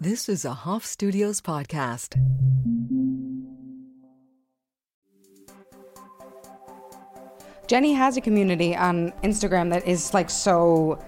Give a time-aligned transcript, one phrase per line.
[0.00, 2.14] This is a Hoff Studios podcast.
[7.66, 11.02] Jennie has a community on Instagram that is like so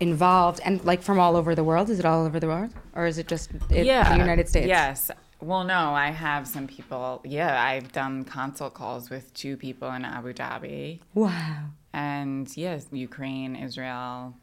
[0.00, 1.88] involved and like from all over the world.
[1.88, 4.66] Is it all over the world, or is it just it, yeah, the United States?
[4.66, 5.10] Yes.
[5.40, 7.22] Well, no, I have some people.
[7.24, 11.64] Yeah, I've done consult calls with two people in Abu Dhabi, Wow.
[11.94, 14.34] and yes, Ukraine, Israel,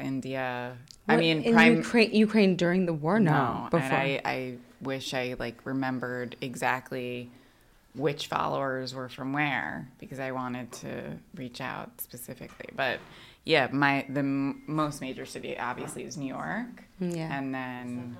[0.00, 0.76] India.
[1.08, 1.76] I mean, in prime.
[1.76, 3.18] Ukraine, Ukraine during the war.
[3.18, 3.80] No, no, before.
[3.80, 7.30] and I, I wish I like remembered exactly
[7.94, 12.66] which followers were from where because I wanted to reach out specifically.
[12.76, 13.00] But
[13.44, 17.36] yeah, my the m- most major city obviously is New York, mm, Yeah.
[17.36, 18.16] and then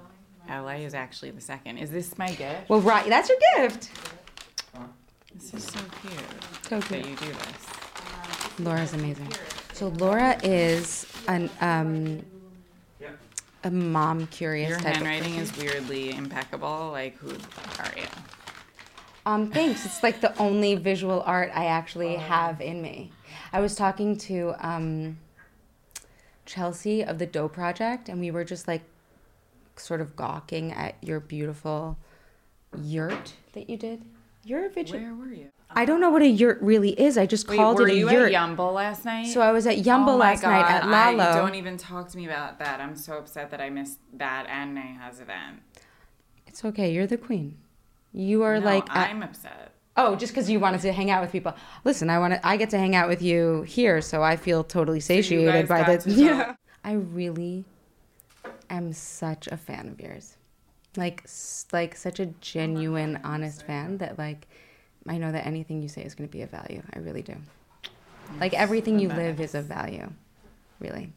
[0.48, 1.76] LA is actually the second.
[1.78, 2.68] Is this my gift?
[2.70, 3.06] well, right.
[3.08, 3.90] That's your gift.
[5.34, 6.14] This is so cute
[6.68, 8.58] So that you do this.
[8.58, 9.28] Laura's amazing.
[9.78, 12.26] So Laura is an um,
[13.62, 16.88] a mom curious Your type handwriting of is weirdly impeccable.
[16.90, 18.08] Like, who are you?
[19.24, 19.86] Um, thanks.
[19.86, 23.12] It's like the only visual art I actually have in me.
[23.52, 25.16] I was talking to um,
[26.44, 28.82] Chelsea of the Dough Project, and we were just like
[29.76, 31.96] sort of gawking at your beautiful
[32.82, 34.02] yurt that you did.
[34.42, 35.00] You're a visual.
[35.00, 35.50] Where were you?
[35.70, 37.18] I don't know what a yurt really is.
[37.18, 38.32] I just Wait, called it a you yurt.
[38.32, 39.26] at Yumble last night?
[39.26, 41.36] So I was at Yumble Oh last night at God, I- Lalo.
[41.46, 42.80] don't even talk to me about that.
[42.80, 45.60] I'm so upset that I missed that and Neha's event.
[46.46, 46.92] It's okay.
[46.92, 47.58] You're the queen.
[48.12, 49.72] You are No, like at- I'm upset.
[49.96, 51.54] Oh, just because you wanted to hang out with people.
[51.84, 52.46] Listen, I want to.
[52.46, 55.96] I get to hang out with you here, so I feel totally satiated guys by
[55.96, 56.02] the.
[56.02, 56.54] to Yeah.
[56.84, 57.64] I really
[58.70, 60.36] am such a fan of yours,
[60.96, 61.24] like
[61.72, 64.46] like such a genuine, honest fan that like
[65.08, 66.82] I know that anything you say is going to be of value.
[66.94, 67.34] I really do.
[68.40, 70.10] Like everything you live is of value,
[70.80, 71.12] really.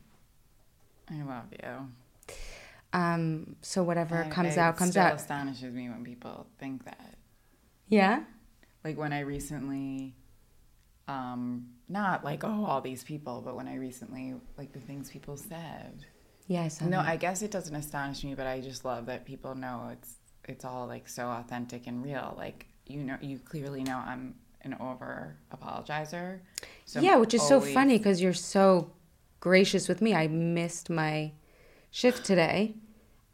[1.10, 2.36] I love you.
[2.94, 3.56] Um.
[3.62, 5.16] So whatever I- comes out comes still out.
[5.16, 7.16] astonishes me when people think that.
[7.90, 8.24] Yeah.
[8.84, 10.16] Like when I recently,
[11.08, 15.38] um, not like oh all these people, but when I recently like the things people
[15.38, 16.06] said.
[16.48, 16.64] Yeah.
[16.64, 17.08] I No, that.
[17.08, 20.16] I guess it doesn't astonish me, but I just love that people know it's
[20.46, 22.34] it's all like so authentic and real.
[22.38, 26.40] Like you know, you clearly know I'm an over apologizer.
[26.86, 28.92] So yeah, which is so funny because you're so
[29.40, 30.14] gracious with me.
[30.14, 31.32] I missed my
[31.90, 32.76] shift today,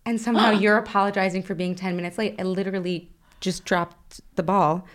[0.06, 2.36] and somehow you're apologizing for being 10 minutes late.
[2.40, 3.10] I literally
[3.42, 4.86] just dropped the ball.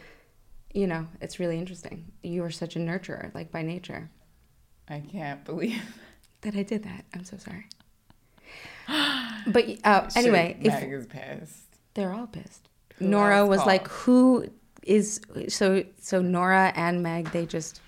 [0.72, 2.12] You know, it's really interesting.
[2.22, 4.10] You are such a nurturer, like by nature,
[4.88, 5.82] I can't believe.
[6.42, 7.04] that I did that.
[7.14, 7.66] I'm so sorry.
[9.44, 11.64] But uh, anyway, Shit, if Meg is pissed.
[11.94, 12.68] they're all pissed.
[12.98, 13.66] Who Nora was called?
[13.66, 14.46] like, "Who
[14.82, 17.80] is so so?" Nora and Meg, they just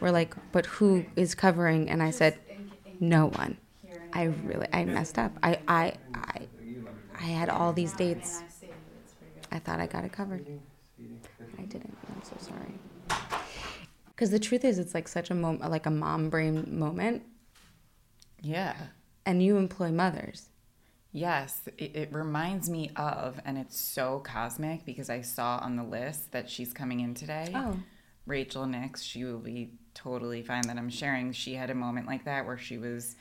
[0.00, 2.38] were like, "But who is covering?" And I said,
[3.00, 3.56] "No one."
[4.12, 5.32] I really, I messed up.
[5.42, 6.46] I, I, I,
[7.18, 8.44] I had all these dates.
[9.52, 10.46] I thought I got it covered.
[11.58, 11.96] I didn't.
[12.08, 12.74] I'm so sorry.
[14.08, 17.24] Because the truth is, it's like such a moment, like a mom brain moment,
[18.40, 18.74] Yeah.
[19.26, 20.48] and you employ mothers.
[21.16, 25.82] Yes, it, it reminds me of, and it's so cosmic because I saw on the
[25.82, 27.50] list that she's coming in today.
[27.54, 27.78] Oh.
[28.26, 31.32] Rachel Nix, she will be totally fine that I'm sharing.
[31.32, 33.16] She had a moment like that where she was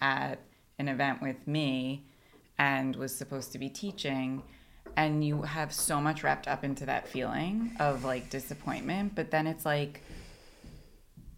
[0.00, 0.38] at
[0.78, 2.06] an event with me
[2.56, 4.44] and was supposed to be teaching.
[4.96, 9.48] And you have so much wrapped up into that feeling of like disappointment, but then
[9.48, 10.02] it's like,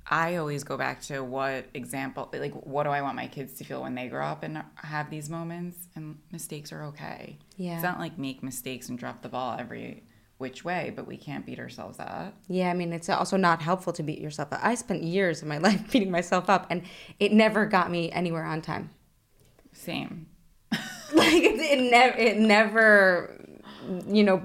[0.07, 3.65] I always go back to what example, like, what do I want my kids to
[3.65, 5.89] feel when they grow up and have these moments?
[5.95, 7.39] And mistakes are okay.
[7.57, 7.75] Yeah.
[7.75, 10.03] It's not like make mistakes and drop the ball every
[10.39, 12.35] which way, but we can't beat ourselves up.
[12.49, 14.59] Yeah, I mean, it's also not helpful to beat yourself up.
[14.61, 16.83] I spent years of my life beating myself up, and
[17.21, 18.91] it never got me anywhere on time.
[19.73, 20.27] Same.
[21.15, 23.39] Like it, it never, it never,
[24.09, 24.41] you know,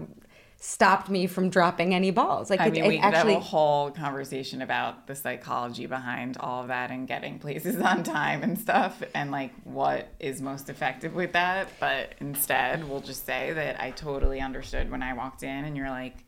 [0.59, 2.49] stopped me from dropping any balls.
[2.49, 6.35] Like I it, mean, we could actually, have a whole conversation about the psychology behind
[6.39, 10.69] all of that and getting places on time and stuff, and like what is most
[10.69, 11.67] effective with that.
[11.79, 15.89] But instead, we'll just say that I totally understood when I walked in, and you're
[15.91, 16.25] like,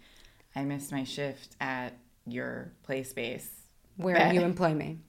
[0.56, 1.98] I missed my shift at
[2.28, 3.50] your play space.
[3.98, 5.00] where that- you employ me.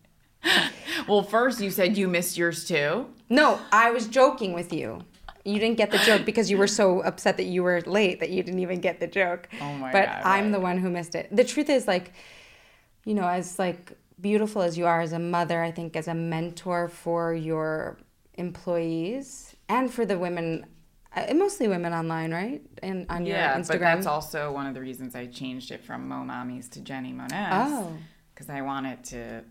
[1.07, 3.07] Well, first you said you missed yours too.
[3.29, 5.03] No, I was joking with you.
[5.45, 8.31] You didn't get the joke because you were so upset that you were late that
[8.31, 9.49] you didn't even get the joke.
[9.61, 9.93] Oh my god.
[9.93, 10.53] but God, I'm right.
[10.53, 11.35] the one who missed it.
[11.35, 12.13] The truth is, like,
[13.05, 16.15] you know, as like beautiful as you are as a mother, I think as a
[16.15, 17.99] mentor for your
[18.35, 20.67] employees and for the women,
[21.17, 22.63] uh, mostly women online, right?
[22.83, 26.09] And on your Yeah, but that's also one of the reasons I changed it from
[26.09, 27.71] Mo Mommies to Jennie Monness.
[27.71, 27.97] Oh.
[28.35, 29.45] Because I wanted to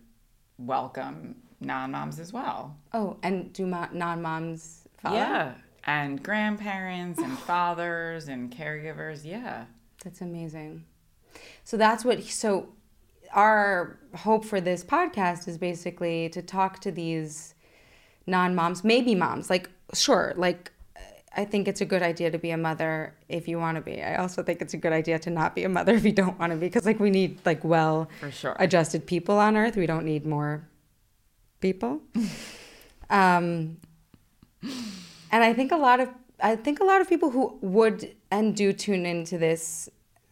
[0.57, 2.75] welcome non moms as well.
[2.93, 5.15] Oh, and do mo- non moms follow?
[5.15, 5.53] Yeah.
[5.89, 9.25] And grandparents and fathers and caregivers.
[9.25, 9.65] Yeah.
[10.03, 10.85] That's amazing.
[11.63, 12.69] So that's what so
[13.33, 17.53] our hope for this podcast is basically to talk to these
[18.27, 19.49] non-moms, maybe moms.
[19.49, 20.71] Like sure, like
[21.35, 24.01] I think it's a good idea to be a mother if you want to be.
[24.01, 26.39] I also think it's a good idea to not be a mother if you don't
[26.39, 28.55] want to be because like we need like well For sure.
[28.59, 29.75] adjusted people on earth.
[29.75, 30.67] We don't need more
[31.59, 32.01] people.
[33.09, 33.77] um
[35.31, 36.09] and I think a lot of
[36.41, 39.89] I think a lot of people who would and do tune into this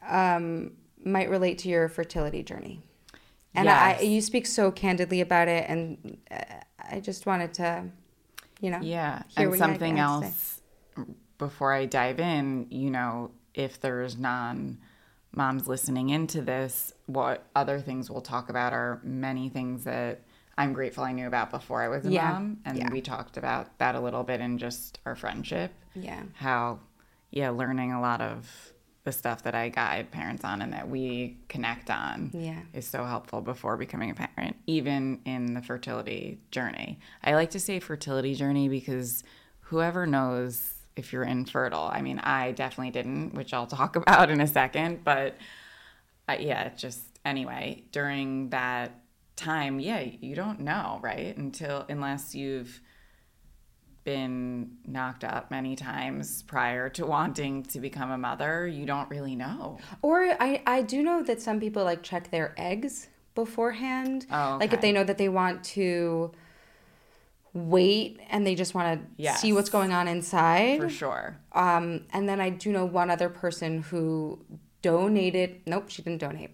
[0.07, 0.71] um,
[1.03, 2.81] might relate to your fertility journey.
[3.53, 4.03] And I, Yes.
[4.03, 6.44] you speak so candidly about it, and uh,
[6.91, 7.85] I just wanted to,
[8.61, 9.23] you know, Yeah.
[9.35, 10.61] and something else
[11.38, 14.77] before I dive in, you know, if there's non
[15.35, 20.21] moms listening into this, what other things we'll talk about are many things that
[20.57, 22.31] I'm grateful I knew about before I was a Yeah.
[22.31, 22.57] mom.
[22.65, 22.89] And Yeah.
[22.92, 25.71] we talked about that a little bit in just our friendship.
[25.94, 26.24] Yeah.
[26.36, 26.80] How,
[27.31, 28.74] yeah, learning a lot of
[29.04, 32.59] the stuff that I guide parents on and that we connect on Yeah.
[32.74, 37.00] is so helpful before becoming a parent, even in the fertility journey.
[37.24, 39.24] I like to say fertility journey because
[39.62, 44.42] whoever knows if you're infertile, I mean, I definitely didn't, which I'll talk about in
[44.42, 45.38] a second, but
[46.27, 48.92] uh, yeah, just anyway, during that
[49.38, 51.36] time, yeah, you don't know, right?
[51.38, 52.81] Until unless you've
[54.04, 59.36] been knocked up many times prior to wanting to become a mother, you don't really
[59.36, 59.78] know.
[60.01, 64.25] Or I, I do know that some people like check their eggs beforehand.
[64.31, 66.31] Oh, Like if they know that they want to
[67.54, 69.42] wait and they just want to Yes.
[69.42, 70.80] see what's going on inside.
[70.80, 71.38] For sure.
[71.51, 74.40] Um, and then I do know one other person who
[74.81, 75.62] donated.
[75.66, 76.51] Nope, she didn't donate.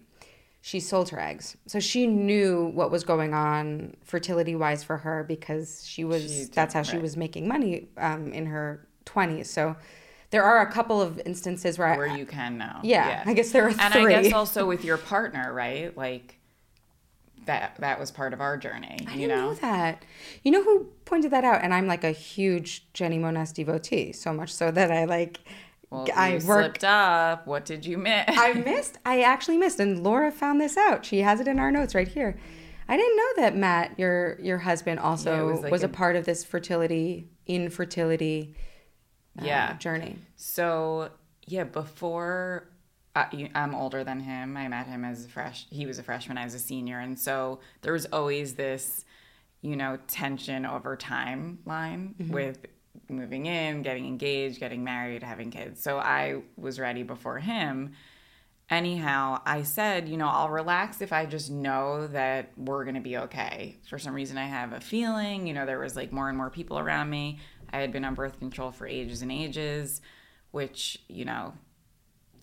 [0.66, 5.22] She sold her eggs, so she knew what was going on fertility wise for her
[5.22, 6.22] because she was.
[6.22, 9.50] She that's how she was making money um, in her twenties.
[9.50, 9.76] So
[10.30, 12.78] there are a couple of instances where, Where I, you can know.
[12.82, 14.14] yeah, I guess there are and three.
[14.14, 15.94] I guess also with your partner, right?
[15.94, 16.38] Like
[17.44, 18.96] that that was part of our journey.
[19.06, 19.48] I you didn't know?
[19.50, 20.02] know that.
[20.44, 21.62] You know who pointed that out?
[21.62, 25.40] And I'm like a huge Jennie Monness devotee, so much so that I like.
[25.94, 27.46] Well, I you work slipped up.
[27.46, 28.24] What did you miss?
[28.28, 28.98] I missed.
[29.04, 31.04] I actually missed, and Laura found this out.
[31.04, 32.36] She has it in our notes right here.
[32.88, 36.16] I didn't know that Matt, your your husband, also Yeah, was, was a, a- part
[36.16, 38.54] of this fertility infertility
[39.40, 39.76] uh, Yeah.
[39.78, 40.16] journey.
[40.36, 41.10] So
[41.46, 42.68] yeah, before
[43.16, 45.66] I, I'm older than him, I met him as a fresh.
[45.70, 46.36] He was a freshman.
[46.38, 49.04] I was a senior, and so there was always this,
[49.62, 52.58] you know, tension over timeline with
[53.08, 55.82] moving in, getting engaged, getting married, having kids.
[55.82, 57.92] So I was ready before him.
[58.70, 63.00] Anyhow, I said, you know, I'll relax if I just know that we're going to
[63.00, 63.76] be okay.
[63.88, 66.50] For some reason, I have a feeling, you know, there was like more and more
[66.50, 67.40] people around me.
[67.72, 70.00] I had been on birth control for ages and ages,
[70.50, 71.52] which, you know,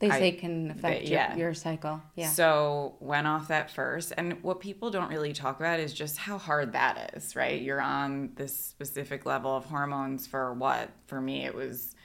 [0.01, 1.35] They I- say can affect your, yeah.
[1.37, 2.01] your cycle.
[2.15, 2.29] Yeah.
[2.29, 4.11] so went off that first.
[4.17, 7.61] And what people don't really talk about is just how hard that is, right?
[7.61, 10.89] You're on this specific level of hormones for what?
[11.07, 11.95] For me, it was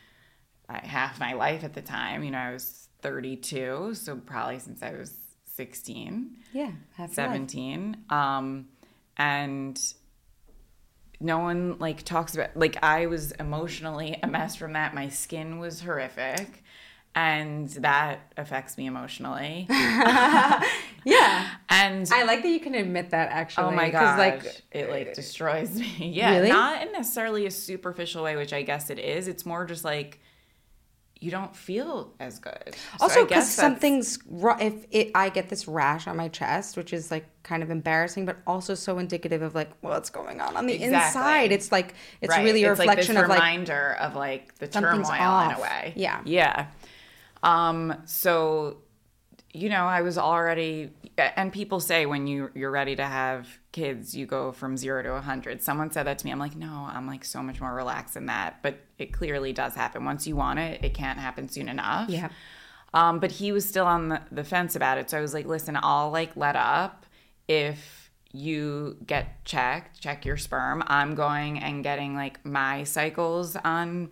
[0.69, 2.23] uh, half my life at the time.
[2.23, 5.13] You know, I was 32, so probably since I was
[5.55, 6.37] 16.
[6.53, 6.71] yeah.
[6.97, 7.35] Half your life.
[7.35, 8.67] 17 um
[9.17, 9.81] and
[11.19, 15.59] no one like talks about like i was emotionally a mess from that my skin
[15.59, 16.63] was horrific
[17.17, 19.67] and that affects me emotionally
[21.05, 21.49] Yeah.
[21.69, 23.65] and I like that you can admit that actually.
[23.65, 26.49] oh my god Like, it like destroys me yeah Really?
[26.51, 30.21] not in necessarily a superficial way which i guess it is it's more just like
[31.19, 34.61] you don't feel as good also because that's- something's wrong.
[34.61, 38.27] If it, I get this rash on my chest, which is like kind of embarrassing,
[38.27, 40.95] but also so indicative of like what's going on on the Exactly.
[40.95, 41.53] inside.
[41.53, 42.45] It's like it's Right.
[42.45, 45.59] really a It's like reflection this of like reminder of like the turmoil in a
[45.59, 45.95] way.
[45.97, 46.21] Yeah.
[46.27, 46.67] Yeah.
[47.43, 48.79] Um, so
[49.57, 54.15] you know, I was already and people say when you you're ready to have kids,
[54.15, 55.63] you go from 0 to a 100.
[55.63, 56.33] Someone said that to me.
[56.33, 59.75] I'm like, "No, I'm like so much more relaxed than that." But it clearly does
[59.75, 60.05] happen.
[60.05, 62.11] Once you want it, it can't happen soon enough.
[62.11, 62.29] Yeah.
[62.93, 65.11] Um, but he was still on the, the fence about it.
[65.11, 67.07] So I was like, listen, I'll like let up
[67.49, 70.83] if you get checked, check your sperm.
[70.87, 74.11] I'm going and getting like my cycles on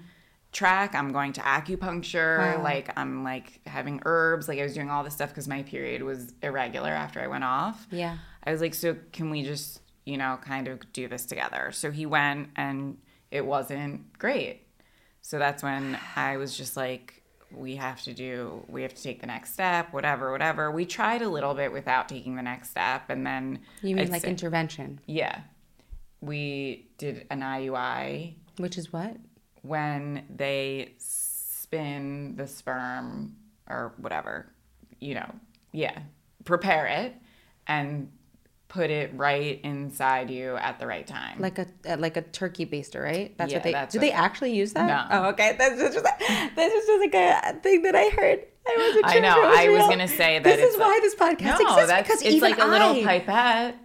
[0.54, 0.94] track.
[0.94, 2.56] I'm going to acupuncture.
[2.56, 2.62] Wow.
[2.62, 4.48] Like I'm like having herbs.
[4.48, 7.44] Like I was doing all this stuff because my period was irregular after I went
[7.44, 7.86] off.
[7.90, 8.16] Yeah.
[8.44, 11.70] I was like, so can we just, you know, kind of do this together?
[11.72, 12.96] So he went and
[13.30, 14.62] it wasn't great.
[15.20, 19.20] So that's when I was just like, we have to do, we have to take
[19.20, 20.70] the next step, whatever, whatever.
[20.70, 23.04] We tried a little bit without taking the next step.
[23.08, 25.40] And then, you mean I'd like say- intervention, yeah,
[26.20, 29.16] we did an IUI, which is what?
[29.64, 33.34] When they spin the sperm
[33.68, 34.52] or whatever,
[35.00, 35.34] you know,
[35.72, 35.98] yeah,
[36.44, 37.14] prepare it
[37.66, 38.10] and
[38.68, 41.40] put it right inside you at the right time.
[41.40, 41.66] Like a
[41.96, 43.36] like a turkey baster, right?
[43.38, 43.98] That's Yeah, what they that's do.
[43.98, 44.86] what They actually use that?
[44.86, 45.06] No.
[45.18, 45.56] Oh, okay.
[45.58, 48.44] That's just that's just like a thing that I heard.
[48.66, 49.40] I wasn't I know.
[49.48, 52.34] was I was gonna say that This is why this podcast no, exists because it's
[52.34, 53.76] even like a little I, pipette,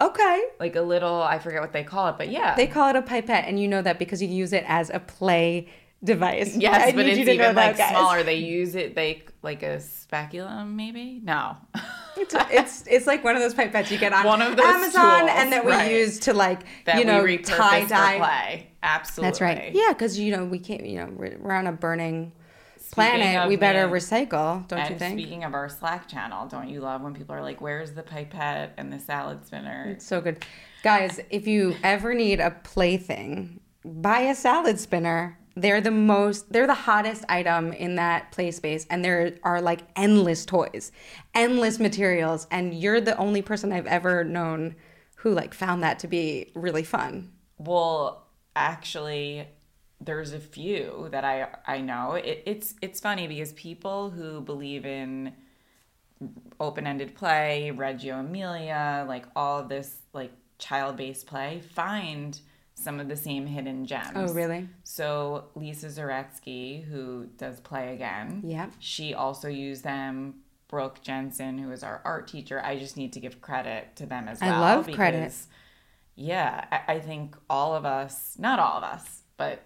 [0.00, 0.42] Okay.
[0.60, 1.22] like a little.
[1.22, 3.68] I forget what they call it, but yeah, They call it a pipette, and you
[3.68, 5.68] know that because you use it as a play
[6.02, 6.56] device.
[6.56, 7.90] yes, I but it's you to know even like guys.
[7.90, 8.22] smaller.
[8.22, 8.94] They use it.
[8.94, 11.20] They like a speculum, maybe.
[11.22, 11.56] No.
[12.16, 15.22] It's, it's it's like one of those pipettes you get on One of those Amazon,
[15.22, 15.90] tools, and that we right.
[15.90, 18.18] use to like that you know tie dye.
[18.18, 18.70] play.
[18.84, 19.26] Absolutely.
[19.28, 19.74] That's right.
[19.74, 20.86] Yeah, because you know we can't.
[20.86, 22.30] You know we're, we're on a burning
[22.94, 23.48] planet.
[23.48, 25.18] We better the- recycle, don't you think?
[25.18, 28.74] speaking of our Slack channel, don't you love when people are like, "Where's the pipette
[28.76, 30.44] and the salad spinner?" It's so good.
[30.82, 35.38] Guys, if you ever need a plaything, buy a salad spinner.
[35.56, 39.82] They're the most they're the hottest item in that play space and there are like
[39.94, 40.90] endless toys,
[41.32, 44.74] endless materials and you're the only person I've ever known
[45.16, 47.30] who like found that to be really fun.
[47.58, 49.46] Well, actually,
[50.00, 52.12] there's a few that I I know.
[52.14, 55.32] It, it's it's funny because people who believe in
[56.60, 62.38] open-ended play, Reggio Emilia, like all of this like child-based play, find
[62.74, 64.10] some of the same hidden gems.
[64.14, 64.68] Oh, really?
[64.84, 68.72] So Lisa Zaretsky, who does play again, Yep.
[68.78, 70.36] she also used them.
[70.66, 74.26] Brooke Jensen, who is our art teacher, I just need to give credit to them
[74.26, 74.54] as well.
[74.54, 75.32] I love credit.
[76.16, 79.62] Yeah, I, I think all of us, not all of us, but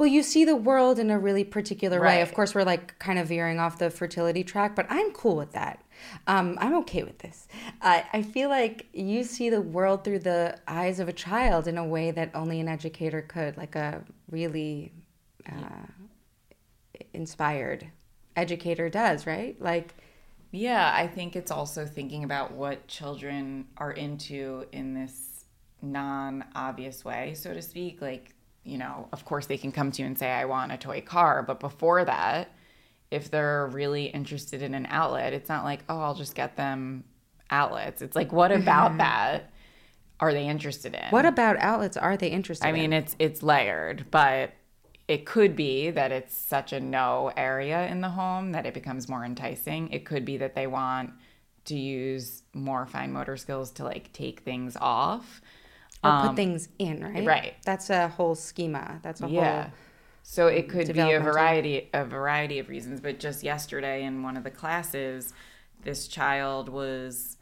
[0.00, 2.22] Well, you see the world in a really particular way.
[2.22, 5.52] Of course, we're like kind of veering off the fertility track, but I'm cool with
[5.52, 5.84] that.
[6.26, 7.46] Um, I'm okay with this.
[7.82, 11.76] I I feel like you see the world through the eyes of a child in
[11.76, 14.94] a way that only an educator could, like a really
[15.46, 15.84] uh,
[17.12, 17.86] inspired
[18.36, 19.60] educator does, right?
[19.60, 19.94] Like,
[20.50, 25.44] Yeah, I think it's also thinking about what children are into in this
[25.82, 28.00] non obvious way, so to speak.
[28.00, 30.76] Like, you know, of course they can come to you and say, I want a
[30.76, 31.42] toy car.
[31.42, 32.54] But before that,
[33.10, 37.04] if they're really interested in an outlet, it's not like, oh, I'll just get them
[37.50, 38.02] outlets.
[38.02, 38.98] It's like, what about mm-hmm.
[38.98, 39.52] that
[40.20, 41.08] are they interested in?
[41.10, 42.74] what about outlets are they interested I in?
[42.74, 44.52] mean, it's it's layered, but
[45.08, 49.08] it could be that it's such a no area in the home that it becomes
[49.08, 49.88] more enticing.
[49.88, 51.10] It could be that they want
[51.64, 55.40] to use more fine motor skills to like take things off.
[56.02, 57.16] Or put things in, right?
[57.18, 57.54] um, right.
[57.64, 59.00] That's a whole schema.
[59.02, 59.28] That's a Yeah.
[59.28, 59.72] whole.
[60.22, 64.36] So it could be a variety a variety of reasons, but just yesterday in one
[64.36, 65.32] of the classes,
[65.82, 67.36] this child was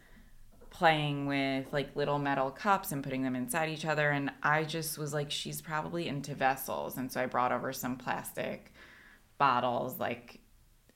[0.70, 4.98] playing with like little metal cups and putting them inside each other and I just
[4.98, 8.72] was like she's probably into vessels and so I brought over some plastic
[9.38, 10.40] bottles like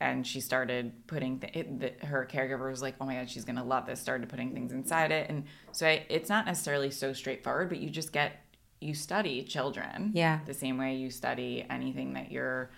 [0.02, 3.44] and she started putting th- it, the, her caregiver was like oh my god she's
[3.44, 5.28] gonna love this started putting things inside it.
[5.30, 8.30] And so I, it's not necessarily so straightforward but you just get
[8.80, 10.40] you study children Yeah.
[10.44, 12.70] the same way you study anything that you're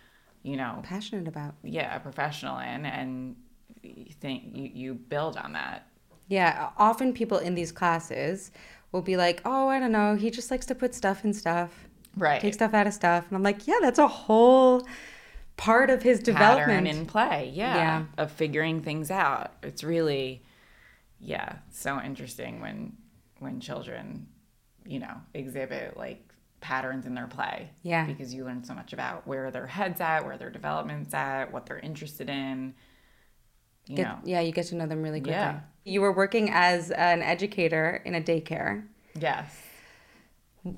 [0.43, 1.55] you know Passionate about.
[1.63, 3.37] yeah a professional in and
[3.83, 5.89] you think you, you build on that.
[6.29, 8.51] Yeah, often people in these classes
[8.93, 11.71] will be like, "Oh, I don't know, he just likes to put stuff in stuff,
[12.17, 12.41] right.
[12.41, 14.87] Take stuff out of stuff," and I'm like, "Yeah, that's a whole
[15.57, 18.05] part of his development." in play yeah, Yeah.
[18.19, 20.43] of figuring things out it's really
[21.21, 22.97] yeah so interesting when
[23.39, 24.27] when children
[24.85, 26.21] you know exhibit like
[26.61, 28.07] patterns in their play Yeah.
[28.07, 31.67] because you learn so much about where their heads at where their development's at what
[31.67, 32.75] they're interested in
[33.87, 35.33] you Get- know yeah, you get to know them really quickly.
[35.35, 35.61] Yeah.
[35.85, 39.55] You were working as an educator in a daycare yes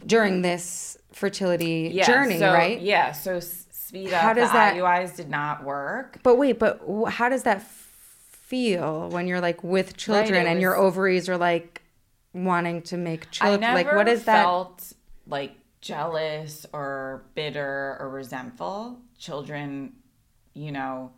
[0.04, 2.80] during this fertility yeah, journey, so, right?
[2.80, 3.38] yeah so
[3.86, 7.44] speed up How does the that- IUIs did not work But wait, but how does
[7.44, 11.82] that feel when you're like with children it and your ovaries are like
[12.32, 13.74] wanting to make children?
[13.74, 14.42] Like, what is that?
[14.42, 14.92] felt
[15.26, 18.98] like jealous or bitter or resentful.
[19.18, 19.94] Children,
[20.54, 21.12] you know,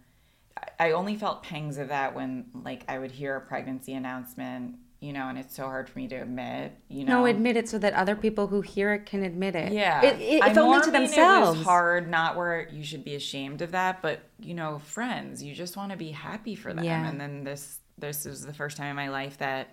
[0.79, 5.13] I only felt pangs of that when like I would hear a pregnancy announcement, you
[5.13, 7.21] know, and it's so hard for me to admit, you know.
[7.21, 9.73] No, admit it so that other people who hear it can admit it.
[9.73, 11.55] Yeah, It, it, if only to themselves.
[11.55, 15.43] It was hard, not where you should be ashamed of that, but you know, friends,
[15.43, 16.85] you just want to be happy for them.
[16.85, 17.07] Yeah.
[17.09, 19.73] And then this, this was the first time in my life that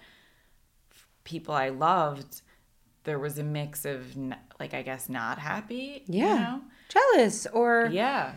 [1.23, 2.41] people I loved,
[3.03, 4.15] there was a mix of
[4.59, 6.03] like I guess not happy.
[6.07, 6.33] Yeah.
[6.33, 6.61] You know?
[6.89, 8.33] Jealous or yeah,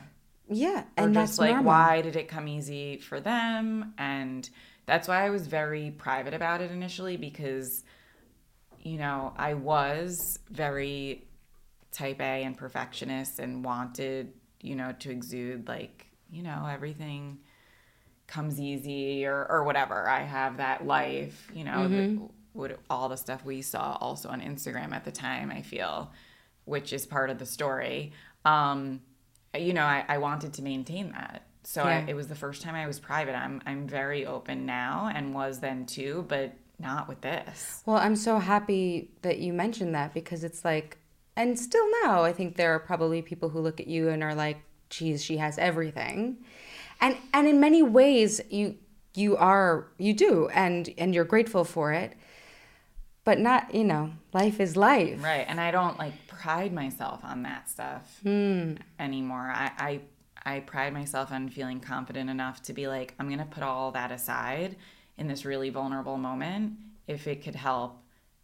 [0.49, 0.85] Yeah.
[0.97, 1.67] and or that's just like normal.
[1.67, 4.49] why did it come easy for them and
[4.89, 7.85] that's why i was very private about it initially because
[8.81, 11.29] you know i was very
[11.93, 17.39] type A and perfectionist and wanted, you know, to exude like, you know, everything
[18.27, 20.09] comes easy or, or whatever.
[20.09, 22.21] I have that life, you know, the,
[22.53, 26.13] what, all the stuff we saw also on Instagram at the time, I feel,
[26.67, 28.13] which is part of the story.
[28.45, 29.01] Um,
[29.59, 31.48] you know, I, I wanted to maintain that.
[31.65, 32.05] So Yeah.
[32.07, 33.35] I, it was the first time I was private.
[33.35, 37.83] I'm I'm very open now and was then too, but not with this.
[37.87, 40.99] Well, I'm so happy that you mentioned that because it's like,
[41.37, 44.35] and still now, I think there are probably people who look at you and are
[44.35, 44.59] like,
[44.91, 46.39] geez, she has everything.
[47.01, 48.77] And, and in many ways, you,
[49.15, 52.15] you are, you do, and, and you're grateful for it.
[53.25, 55.23] But not, you know, life is life.
[55.23, 55.45] Right.
[55.47, 58.75] And I don't like pride myself on that stuff hmm.
[58.99, 59.53] anymore.
[59.55, 60.01] I, I
[60.49, 64.11] I pride myself on feeling confident enough to be like, I'm gonna put all that
[64.11, 64.77] aside
[65.19, 66.73] in this really vulnerable moment
[67.07, 67.99] if it could help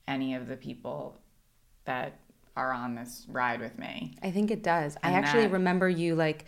[0.07, 1.19] any of the people
[1.87, 2.19] that
[2.57, 4.17] are on this ride with me.
[4.23, 4.99] I think it does.
[5.03, 6.45] I actually that- remember you like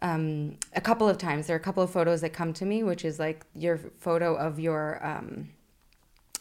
[0.00, 1.48] um, a couple of times.
[1.48, 4.36] There are a couple of photos that come to me, which is like your photo
[4.36, 5.48] of your um,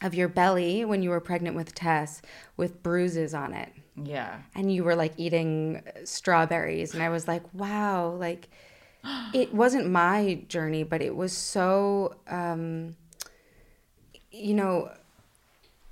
[0.02, 2.22] of your belly when you were pregnant with Tess,
[2.56, 4.40] with bruises on it, Yeah.
[4.56, 8.50] and you were like eating strawberries, and I was like, wow, like
[9.34, 12.96] it wasn't my journey, but it was so, um,
[14.32, 14.92] you know,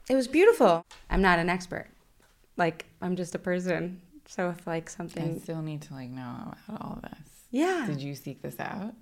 [0.10, 0.86] it was beautiful.
[1.10, 1.88] I'm not an expert.
[2.58, 4.02] Like I'm just a person.
[4.28, 5.36] So if like something.
[5.36, 7.30] I still need to like know about all this.
[7.52, 8.94] yeah, Did you seek this out?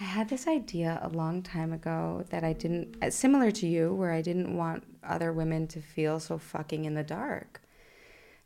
[0.00, 3.92] I had this idea a long time ago that I didn't, uh, similar to you,
[3.92, 7.60] where I didn't want other women to feel so fucking in the dark.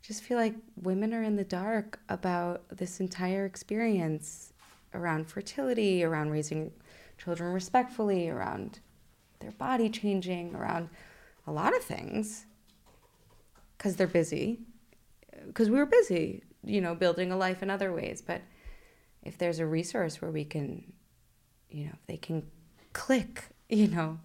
[0.03, 4.53] Just feel like women are in the dark about this entire experience
[4.93, 6.71] around fertility, around raising
[7.17, 8.79] children respectfully, around
[9.39, 10.89] their body changing, around
[11.47, 12.45] a lot of things
[13.77, 14.59] because they're busy.
[15.47, 18.21] Because we were busy, you know, building a life in other ways.
[18.21, 18.41] But
[19.23, 20.93] if there's a resource where we can
[21.73, 22.43] you know, they can
[22.93, 24.19] click, you know,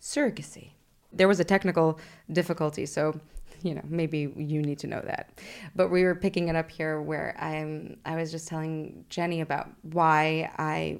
[0.00, 0.70] surrogacy.
[1.12, 2.00] There was a technical
[2.32, 3.20] difficulty, so
[3.62, 5.40] you know, maybe you need to know that.
[5.74, 9.68] But we were picking it up here where I'm I was just telling Jennie about
[9.82, 10.98] why I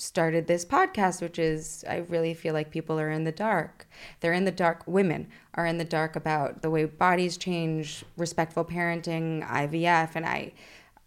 [0.00, 3.86] started this podcast, which is I really feel like people are in the dark.
[4.20, 4.82] They're in the dark.
[4.86, 10.52] Women are in the dark about the way bodies change, respectful parenting, IVF, and I,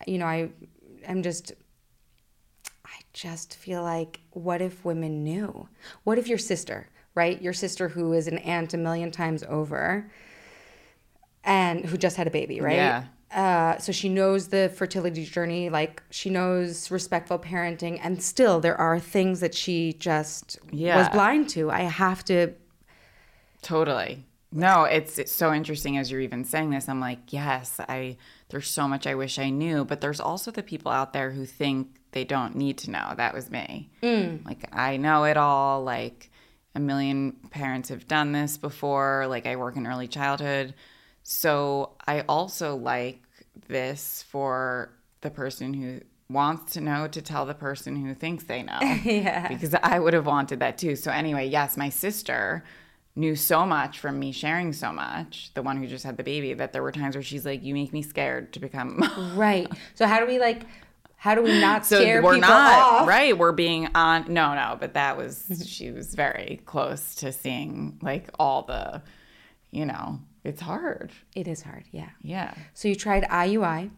[0.05, 0.49] you know, I,
[1.07, 1.53] I'm just
[2.85, 5.67] I just feel like, what if women knew?
[6.03, 7.41] What if your sister, right?
[7.41, 10.11] Your sister who is an aunt a million times over
[11.43, 12.75] and who just had a baby, right?
[12.75, 13.03] Yeah.
[13.31, 18.79] Uh, so she knows the fertility journey, like she knows respectful parenting, and still there
[18.79, 20.59] are things that she just
[20.97, 21.71] was blind to.
[21.71, 22.53] I have to,
[23.63, 24.25] Totally.
[24.51, 26.87] No, it's, it's so interesting as you're even saying this.
[26.87, 28.17] I'm like, yes, I
[28.49, 31.43] there's so much I wish I knew, but there's also the people out there who
[31.45, 33.13] think they don't need to know.
[33.17, 33.89] That was me.
[34.45, 35.83] Like I know it all.
[35.83, 36.29] Like
[36.75, 39.25] a million parents have done this before.
[39.27, 40.75] Like I work in early childhood.
[41.23, 43.21] So I also like
[43.67, 48.63] this for the person who wants to know to tell the person who thinks they
[48.63, 48.79] know.
[49.03, 49.47] Yeah.
[49.47, 50.95] Because I would have wanted that too.
[50.95, 52.63] So anyway, yes, my sister
[53.15, 56.53] knew so much from me sharing so much, the one who just had the baby,
[56.55, 58.99] that there were times where she's like, You make me scared to become
[59.35, 59.71] right.
[59.95, 60.63] So how do we like,
[61.15, 63.07] how do we not so scare we're people not off?
[63.07, 65.63] right we're being on no no but that was Mm-hmm.
[65.63, 69.01] she was very close to seeing like all the
[69.71, 72.09] you know it's hard It is hard, yeah.
[72.21, 73.89] yeah So you tried IUI.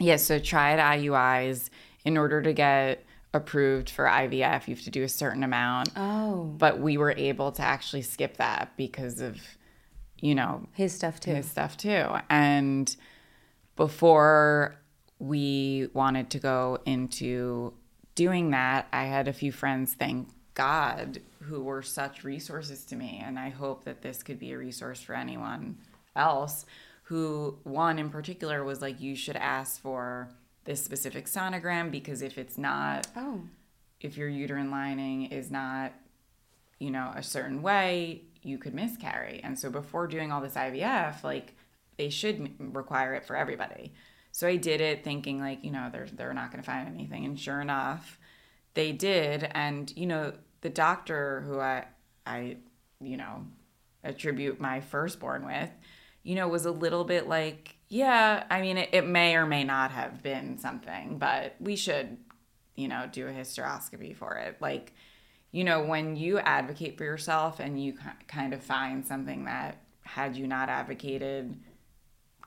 [0.00, 1.70] yeah so tried iuis
[2.04, 6.44] in order to get approved for ivf you have to do a certain amount Oh,
[6.58, 9.38] but we were able to actually skip that because of
[10.20, 11.34] you know his stuff too.
[11.34, 12.06] his stuff too.
[12.30, 12.94] And
[13.76, 14.76] before
[15.18, 17.74] we wanted to go into
[18.14, 23.22] doing that, I had a few friends, thank God, who were such resources to me.
[23.24, 25.78] And I hope that this could be a resource for anyone
[26.16, 26.64] else
[27.04, 30.30] who, one in particular, was like, you should ask for
[30.64, 33.40] this specific sonogram because if it's not Oh,
[34.00, 35.92] if your uterine lining is not,
[36.78, 39.40] you know, a certain way, you could miscarry.
[39.42, 41.54] And so before doing all this IVF, like
[41.96, 43.92] they should require it for everybody.
[44.30, 47.24] So I did it thinking like, you know, they're they're not going to find anything.
[47.24, 48.18] And sure enough,
[48.74, 49.48] they did.
[49.52, 51.86] And you know, the doctor who I
[52.26, 52.56] I
[53.00, 53.46] you know
[54.02, 55.70] attribute my firstborn with,
[56.22, 59.64] you know, was a little bit like, yeah, I mean, it, it may or may
[59.64, 62.18] not have been something, but we should
[62.76, 64.56] you know, do a hysteroscopy for it.
[64.60, 64.92] Like,
[65.52, 67.94] you know, when you advocate for yourself and you
[68.26, 71.56] kind of find something that had you not advocated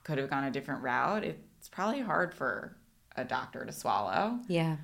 [0.04, 2.76] could have gone a different route, it's probably hard for
[3.16, 4.38] a doctor to swallow.
[4.48, 4.76] Yeah.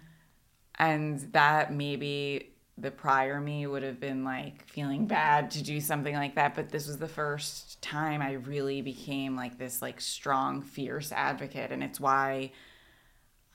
[0.78, 6.14] And that maybe the prior me would have been like feeling bad to do something
[6.14, 6.54] like that.
[6.54, 11.70] But this was the first time I really became like this like strong, fierce advocate.
[11.70, 12.50] And it's why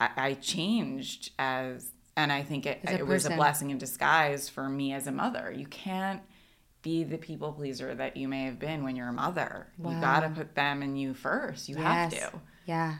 [0.00, 4.68] I, I changed as, and I think it, it was a blessing in disguise for
[4.68, 5.52] me as a mother.
[5.54, 6.22] You can't
[6.82, 9.66] be the people pleaser that you may have been when you're a mother.
[9.78, 11.68] You got to put them and you first.
[11.68, 12.40] You have to.
[12.64, 12.96] Yeah.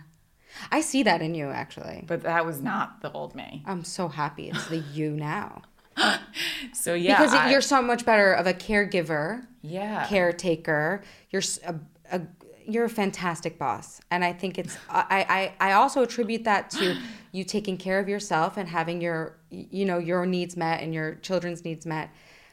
[0.70, 2.04] I see that in you actually.
[2.06, 3.62] But that was not the old me.
[3.66, 5.62] I'm so happy it's the you now.
[6.72, 10.06] So yeah, because I- you're so much better of a caregiver, yeah.
[10.06, 11.02] caretaker.
[11.30, 11.74] You're a,
[12.12, 12.20] a
[12.66, 16.96] you're a fantastic boss, and I think it's I, I I also attribute that to
[17.32, 21.16] you taking care of yourself and having your you know your needs met and your
[21.16, 22.10] children's needs met.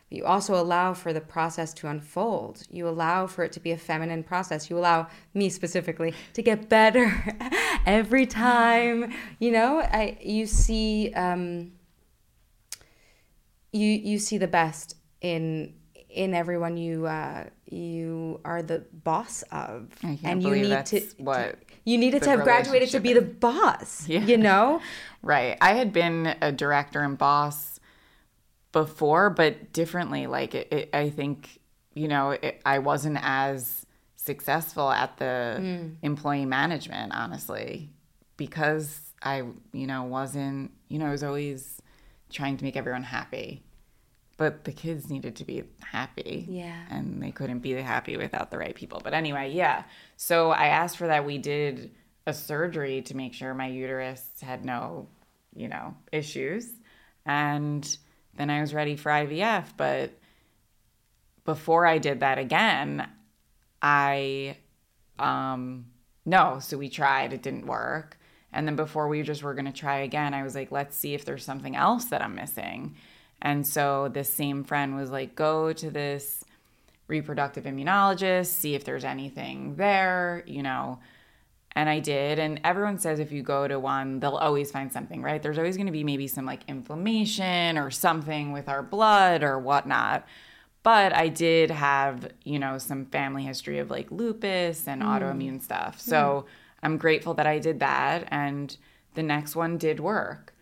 [0.09, 2.63] You also allow for the process to unfold.
[2.69, 4.69] You allow for it to be a feminine process.
[4.69, 7.35] You allow me specifically to get better
[7.85, 9.13] every time.
[9.39, 11.13] You know, I you see.
[11.13, 11.73] Um,
[13.73, 15.73] you you see the best in
[16.09, 21.01] in everyone you uh you are the boss of I can't and you need to
[21.17, 24.21] what you needed to have graduated to be the boss Yeah.
[24.21, 24.81] you know
[25.21, 25.57] Right.
[25.59, 27.76] I had been a director and boss
[28.85, 30.27] before, but differently.
[30.27, 31.59] Like, it, it, I think,
[31.93, 33.85] you know, it, I wasn't as
[34.15, 35.95] successful at the mm.
[36.03, 37.89] employee management, honestly,
[38.35, 41.81] because I, you know, wasn't, you know, I was always
[42.29, 43.63] trying to make everyone happy.
[44.37, 46.45] But the kids needed to be happy.
[46.47, 46.79] Yeah.
[46.91, 49.01] And they couldn't be happy without the right people.
[49.03, 49.85] But anyway, yeah.
[50.17, 51.25] So I asked for that.
[51.25, 51.95] We did
[52.27, 55.07] a surgery to make sure my uterus had no,
[55.55, 56.69] you know, issues.
[57.25, 57.97] And
[58.37, 59.73] then I was ready for IVF.
[59.75, 60.11] But
[61.43, 63.07] before I did that again,
[63.81, 64.57] I,
[65.19, 65.87] um,
[66.25, 68.17] no, so we tried, it didn't work.
[68.53, 71.13] And then before we just were going to try again, I was like, let's see
[71.13, 72.95] if there's something else that I'm missing.
[73.41, 76.43] And so this same friend was like, go to this
[77.07, 80.99] reproductive immunologist, see if there's anything there, you know.
[81.77, 82.39] And I did.
[82.39, 85.39] And everyone says if you go to one, they'll always find something, right?
[85.43, 89.59] There's always going to be maybe some like inflammation or something with our blood or
[89.59, 90.25] whatnot.
[90.81, 95.07] But I did have, you know, some family history of like lupus and hmm.
[95.07, 96.01] autoimmune stuff.
[96.03, 96.09] Hmm.
[96.09, 96.45] So
[96.81, 98.27] I'm grateful that I did that.
[98.31, 98.75] And
[99.13, 100.55] the next one did work.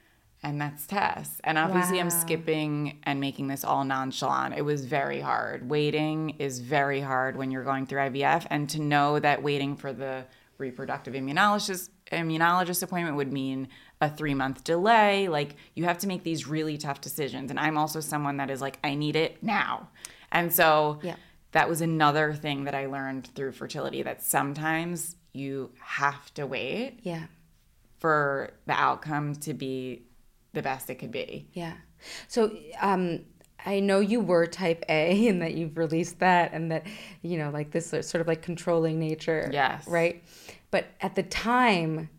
[0.43, 1.39] And that's Tess.
[1.45, 4.53] And obviously, I'm skipping and making this all nonchalant.
[4.55, 5.69] It was very hard.
[5.69, 8.45] Waiting is very hard when you're going through IVF.
[8.49, 10.25] And to know that waiting for the
[10.57, 13.67] reproductive immunologist immunologist appointment would mean
[14.01, 15.27] a three month delay.
[15.27, 17.49] Like you have to make these really tough decisions.
[17.49, 19.89] And I'm also someone that is like, I need it now.
[20.31, 21.15] And so Yeah.
[21.53, 26.99] that was another thing that I learned through fertility that sometimes you have to wait
[27.03, 27.25] yeah
[27.99, 30.03] for the outcome to be
[30.53, 31.47] the best it could be.
[31.53, 31.73] yeah
[32.27, 33.21] so um
[33.67, 36.85] I know you were type A and that you've released that and that
[37.23, 39.87] you know like this sort of like controlling nature Yes.
[39.87, 40.23] right
[40.75, 42.09] but at the time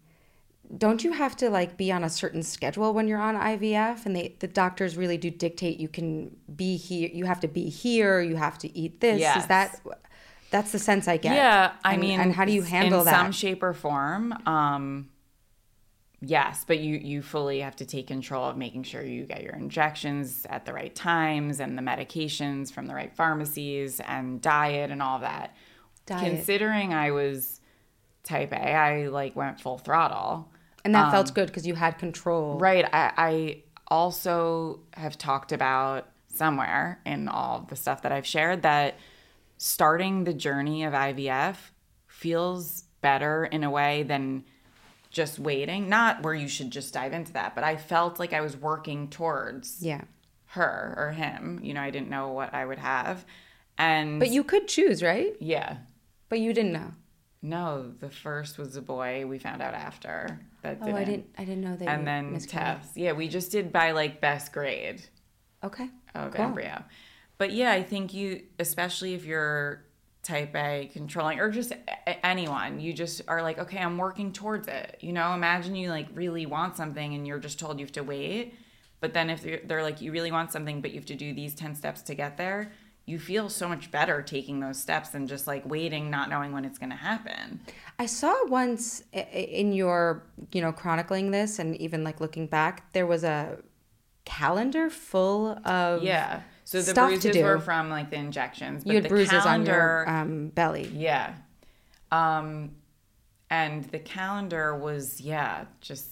[0.79, 4.16] don't you have to like be on a certain schedule when you're on IVF and
[4.16, 8.21] they the doctors really do dictate you can be here you have to be here
[8.23, 9.47] you have to eat this is Yes.
[9.47, 9.81] that
[10.51, 13.05] that's the sense I get Yeah, I And- mean, and how do you handle in
[13.07, 14.33] that in some shape or form?
[14.47, 15.11] Um,
[16.23, 19.55] yes, but you you fully have to take control of making sure you get your
[19.55, 25.03] injections at the right times and the medications from the right pharmacies and diet and
[25.03, 25.55] all that.
[26.07, 26.23] Diet.
[26.25, 27.61] Considering I was
[28.27, 30.49] type A, I like went full throttle.
[30.85, 32.85] and that felt good because you had control Um, Right.
[32.93, 38.97] I, I also have talked about somewhere in all the stuff that I've shared that
[39.59, 41.57] starting the journey of IVF
[42.07, 44.45] feels better in a way than
[45.11, 45.89] just waiting.
[45.89, 49.09] Not where you should just dive into that, but I felt like I was working
[49.09, 50.03] towards yeah
[50.51, 51.61] her or him.
[51.62, 53.25] You know, I didn't know what I would have.
[53.79, 55.79] And but you could choose right yeah.
[56.29, 56.93] but you didn't know
[57.42, 59.25] No, the first was a boy.
[59.27, 60.79] We found out after that.
[60.83, 62.38] oh I didn't I didn't know that And then.
[62.40, 62.92] Tess.
[62.94, 65.03] Yeah, we just did by like best grade
[65.62, 66.44] okay oh, of Cool.
[66.46, 66.83] embryo.
[67.38, 69.85] But yeah, I think you, especially if you're
[70.22, 74.66] type A controlling or just a- anyone, you just are like, okay, I'm working towards
[74.66, 74.99] it.
[75.01, 78.03] You know, imagine you like really want something and you're just told you have to
[78.03, 78.55] wait.
[79.01, 81.33] But then if they're, they're like, you really want something, but you have to do
[81.35, 82.72] these 10 steps to get there,
[83.07, 86.64] you feel so much better taking those steps than just like waiting, not knowing when
[86.64, 87.61] it's going to happen.
[88.01, 93.07] I saw once in your, you know, chronicling this and even like looking back, there
[93.07, 93.59] was a
[94.25, 96.40] calendar full of Yeah.
[96.64, 98.83] So the bruises were from like the injections.
[98.83, 100.90] But you had the bruises calendar, on your um, belly.
[100.92, 101.35] Yeah.
[102.11, 102.73] Um,
[103.51, 106.09] and the calendar was yeah just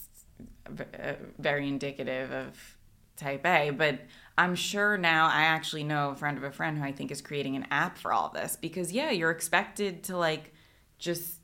[0.71, 2.77] v- uh, very indicative of
[3.17, 4.01] type a but
[4.37, 7.21] i'm sure now i actually know a friend of a friend who i think is
[7.23, 10.53] creating an app for all this because yeah you're expected to like
[10.99, 11.41] just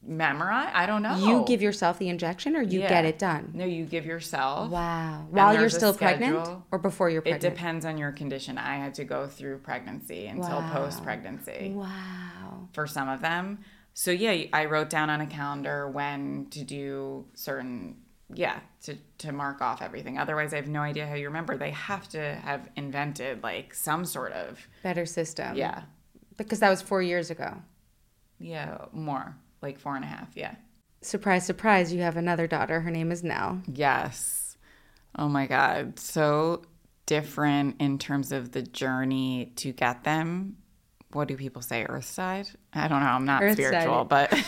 [0.00, 2.88] memorize i don't know You give yourself the injection or you Yeah.
[2.88, 3.50] get it done?
[3.52, 5.26] no you give yourself Wow.
[5.30, 7.44] While you're still pregnant or before you're pregnant?
[7.44, 10.70] it depends on your condition i had to go through pregnancy until Wow.
[10.72, 12.68] post pregnancy Wow.
[12.72, 13.58] for some of them.
[13.92, 17.96] So yeah, I wrote down on a calendar when to do certain
[18.34, 20.18] yeah, to to mark off everything.
[20.18, 21.56] Otherwise, I have no idea how you remember.
[21.56, 25.56] They have to have invented like some sort of Better system.
[25.56, 25.82] yeah,
[26.36, 27.54] Because that was four years ago.
[28.38, 30.28] yeah, more like four and a half.
[30.34, 30.54] Yeah.
[31.00, 32.80] Surprise, surprise, you have another daughter.
[32.80, 33.62] Her name is Nell.
[33.72, 34.56] Yes.
[35.16, 35.98] Oh my God.
[35.98, 36.62] So
[37.06, 40.56] different in terms of the journey to get them.
[41.12, 41.86] What do people say?
[41.88, 42.48] Earthside?
[42.74, 43.06] I don't know.
[43.06, 43.54] I'm not Earthside.
[43.54, 44.30] spiritual, but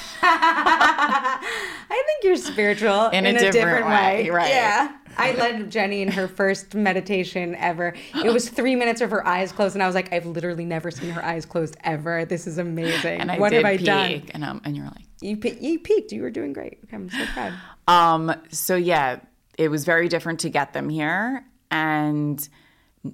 [1.91, 4.49] I think you're spiritual In a different way, right.
[4.49, 4.97] Yeah.
[5.19, 7.95] I led Jennie in her first meditation ever.
[8.25, 10.91] It was three minutes of her eyes closed, and I was like, I've literally never
[10.93, 12.25] seen her eyes closed ever.
[12.25, 13.21] This is amazing.
[13.21, 14.23] and I what did have I peek, done?
[14.35, 16.13] And um, and you're like, You, pe- you peaked.
[16.13, 16.79] You were doing great.
[16.93, 17.55] I'm so proud.
[17.89, 19.19] Um, so yeah,
[19.59, 21.45] it was very different to get them here.
[21.73, 22.49] And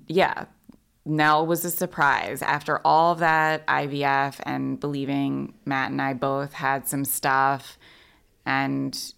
[0.07, 0.45] yeah,
[1.07, 2.43] Nell was a surprise.
[2.43, 7.79] After all of that IVF and believing Matt and I both had some stuff
[8.47, 9.13] and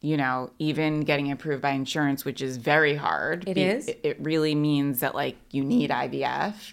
[0.00, 3.48] you know, even getting approved by insurance, which is very hard.
[3.48, 3.88] It Be- is?
[3.88, 6.72] It, really means that like you need IVF.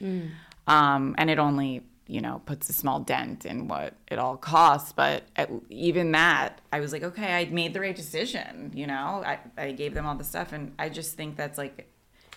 [0.68, 4.94] Um, and it only, you know, puts a small dent in what it all costs.
[4.94, 8.72] But at, even that, I was like, okay, I made the right decision.
[8.76, 10.54] You know, I, I gave them all the stuff.
[10.54, 11.92] And I just think that's like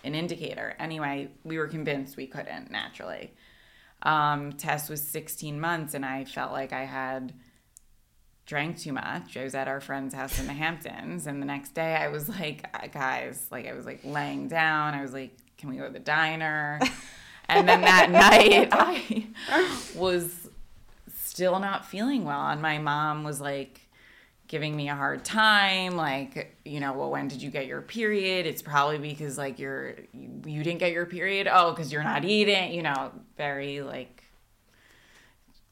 [0.04, 0.74] an indicator.
[0.78, 3.35] Anyway, we were convinced we couldn't naturally.
[4.02, 7.35] Um, Tess was 16 months, and I felt like I had
[8.49, 9.37] drank too much.
[9.37, 12.29] I was at our friend's house in the Hamptons, and the next day I was
[12.29, 14.95] like, guys, like I was like laying down.
[14.95, 16.81] I was like, can we go to the diner?
[17.49, 20.49] And then that night I was
[21.15, 23.83] still not feeling well, and my mom was like
[24.49, 28.47] giving me a hard time like you know well when did you get your period
[28.47, 32.25] it's probably because like you're you, you didn't get your period oh because you're not
[32.25, 34.19] eating you know very like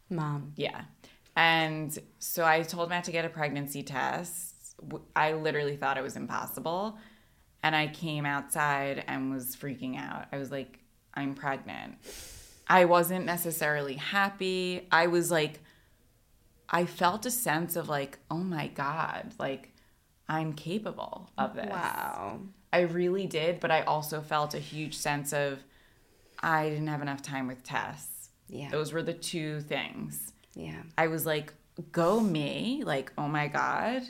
[0.09, 0.53] Mom.
[0.57, 0.83] yeah.
[1.37, 4.75] And so I told Matt to get a pregnancy test.
[5.14, 6.99] I literally thought it was impossible.
[7.62, 10.27] And I came outside and was freaking out.
[10.33, 10.79] I was like,
[11.14, 11.96] I'm pregnant.
[12.68, 14.87] I wasn't necessarily happy.
[14.90, 15.61] I was like,
[16.68, 19.72] I felt a sense of like, oh my God, like
[20.29, 21.68] I'm capable of this.
[21.68, 22.40] Wow.
[22.72, 23.61] I really did.
[23.61, 25.62] But I also felt a huge sense of
[26.40, 28.31] I didn't have enough time with Tess.
[28.49, 28.70] Yeah.
[28.70, 30.33] Those were the two things.
[30.57, 30.83] Yeah.
[30.99, 31.53] I was like,
[31.92, 32.83] go me.
[32.85, 34.03] Like, oh my God.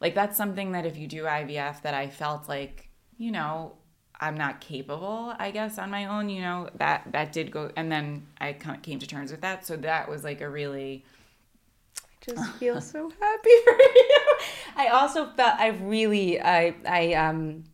[0.00, 3.74] Like, that's something that if you do IVF, that I felt like, you know,
[4.18, 7.70] I'm not capable, I guess, on my own, you know, that, that did go.
[7.76, 9.64] And then I came to terms with that.
[9.66, 11.04] So that was like a really,
[11.98, 14.22] I just feel so happy for you.
[14.76, 17.64] I also felt I really I I um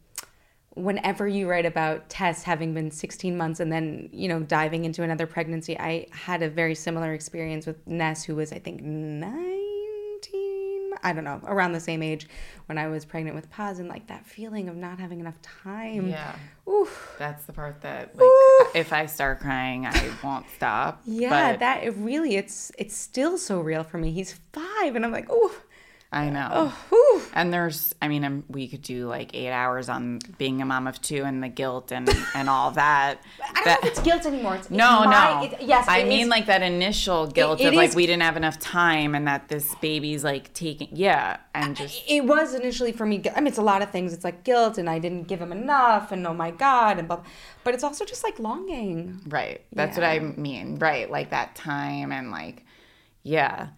[0.82, 5.02] whenever you write about Tess having been 16 months and then, you know, diving into
[5.02, 10.92] another pregnancy, I had a very similar experience with Ness who was I think 19,
[11.02, 12.28] I don't know, around the same age
[12.66, 16.08] when I was pregnant with Paz and like that feeling of not having enough time.
[16.08, 16.34] yeah.
[16.68, 17.14] Oof.
[17.18, 18.28] That's the part that, like,
[18.74, 21.00] if I start crying, I won't stop.
[21.06, 24.10] Yeah, But that it really it's it's still so real for me.
[24.12, 25.54] He's 5 and I'm like, "Oh,
[26.12, 26.48] I know.
[26.52, 27.07] oh, whew.
[27.34, 30.86] And there's, I mean, um, we could do like eight hours on being a mom
[30.86, 33.18] of two and the guilt and and all that.
[33.40, 34.54] I don't That- know if it's guilt anymore.
[34.56, 35.42] It's, it's no, my- no.
[35.44, 38.36] it- yes, I mean is- like that initial guilt of like is- we didn't have
[38.36, 43.06] enough time and that this baby's like taking, yeah, and just it was initially for
[43.06, 43.22] me.
[43.34, 44.12] I mean, it's a lot of things.
[44.12, 47.22] It's like guilt, and I didn't give him enough, and oh my god, and blah.
[47.64, 49.20] But it's also just like longing.
[49.28, 49.60] right.
[49.72, 51.10] That's what I mean, right?
[51.10, 52.64] Like that time and like,
[53.22, 53.68] yeah.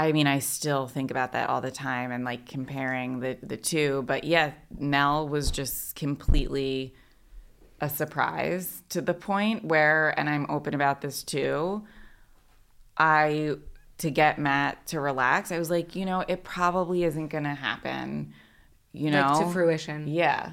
[0.00, 3.58] I mean, I still think about that all the time and like comparing the the
[3.58, 4.02] two.
[4.06, 6.94] But yeah, Nell was just completely
[7.82, 11.84] a surprise to the point where, and I'm open about this too.
[12.96, 13.56] I
[13.98, 15.52] to get Matt to relax.
[15.52, 18.32] I was like, you know, it probably isn't going to happen.
[18.92, 20.08] You know, Like to fruition.
[20.08, 20.52] Yeah,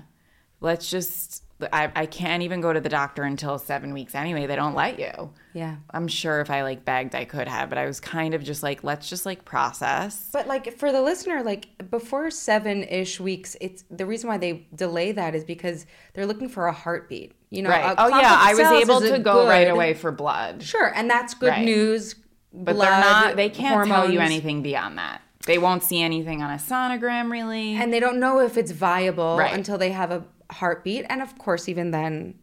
[0.59, 1.45] let's just.
[1.73, 4.45] I, I can't even go to the doctor until seven weeks anyway.
[4.45, 5.31] They don't let you.
[5.53, 5.77] Yeah.
[5.91, 8.61] I'm sure if I like begged, I could have, but I was kind of just
[8.61, 10.29] like, let's just like process.
[10.31, 14.67] But like for the listener, like before seven ish weeks, it's the reason why they
[14.75, 17.33] delay that is because they're looking for a heartbeat.
[17.49, 17.95] You know, Right.
[17.97, 20.61] Oh yeah, I was able to go right away for blood.
[20.61, 21.65] Sure, and that's good Right.
[21.65, 22.15] news.
[22.53, 23.35] But they're not.
[23.35, 25.21] They can't tell you anything beyond that.
[25.45, 27.73] They won't see anything on a sonogram really.
[27.75, 29.53] and they don't know if it's viable Right.
[29.53, 32.35] until they have a heartbeat and of course even then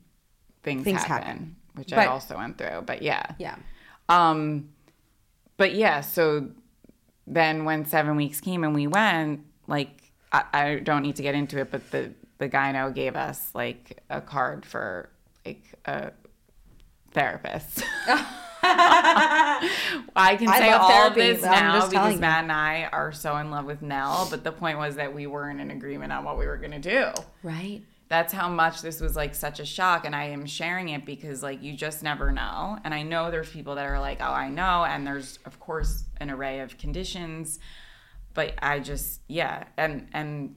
[0.63, 1.57] things, things happen, happen.
[1.75, 2.83] which I also went through.
[2.87, 3.27] But yeah.
[3.39, 3.57] yeah
[4.09, 4.71] Um,
[5.57, 6.49] but yeah, so
[7.27, 11.35] then when seven weeks came and we went, like I, I don't need to get
[11.35, 15.09] into it, but the the gyno gave us like a card for
[15.47, 16.13] like a
[17.13, 17.85] therapist.
[18.67, 22.19] I can I say all therapy, of this now because.
[22.19, 24.27] Matt and I are so in love with Nell.
[24.31, 27.11] But the point was that we weren't in agreement on what we were gonna do
[27.43, 31.05] right that's how much this was like such a shock and i am sharing it
[31.05, 34.33] because like you just never know and i know there's people that are like oh
[34.33, 37.59] i know and there's of course an array of conditions
[38.35, 40.55] but i just yeah and and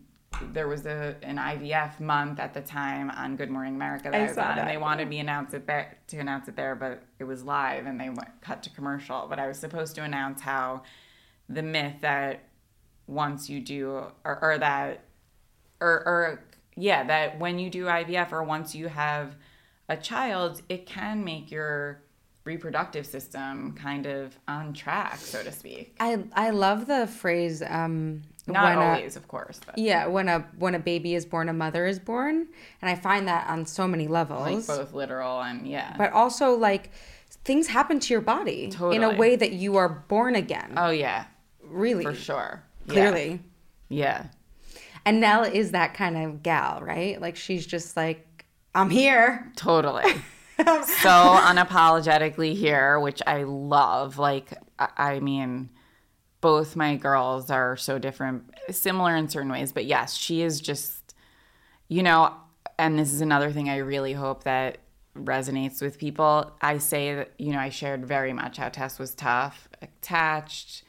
[0.52, 4.20] there was a an ivf month at the time on good morning america that i,
[4.20, 6.56] I was saw on that, and they wanted me announce it there to announce it
[6.56, 9.96] there but it was live and they went cut to commercial but i was supposed
[9.96, 10.84] to announce how
[11.50, 12.44] the myth that
[13.08, 13.90] once you do
[14.26, 15.06] or, or that
[15.80, 16.44] or, or
[16.78, 19.36] yeah, that when you do IVF or once you have
[19.90, 22.02] a child, it can make your
[22.44, 25.94] reproductive system kind of on track, so to speak.
[26.00, 30.30] i i love the phrase um Not when a- always, of course, but yeah when
[30.30, 32.48] a when a baby is born a mother is born
[32.82, 35.94] and i find that on so many levels, like both literal and yeah.
[35.98, 36.92] but also like
[37.44, 41.26] things happen to your body in a way that you are born again oh yeah,
[41.66, 42.64] really for sure.
[42.86, 42.94] Yeah.
[42.94, 43.42] clearly
[43.90, 44.28] Yeah.
[45.08, 50.04] And nell is that kind of gal right like she's just like i'm here Totally.
[50.58, 54.18] so unapologetically here, which I love.
[54.18, 55.70] Like, I, mean,
[56.42, 61.14] both my girls are so different, similar in certain ways, but yes, she is just,
[61.90, 62.34] you know,
[62.80, 64.80] and this is another thing I really hope that
[65.16, 66.52] resonates with people.
[66.62, 70.84] I say that, you know, I shared very much how Tess was tough, attached,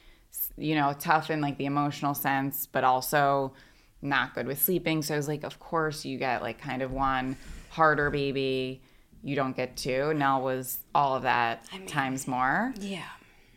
[0.57, 3.53] you know, tough in like the emotional sense, but also
[4.01, 5.01] not good with sleeping.
[5.01, 7.37] So I was like, of course, you get like kind of one
[7.69, 8.81] harder baby.
[9.23, 10.13] You don't get two.
[10.13, 12.73] Nell was all of that times more.
[12.79, 13.03] yeah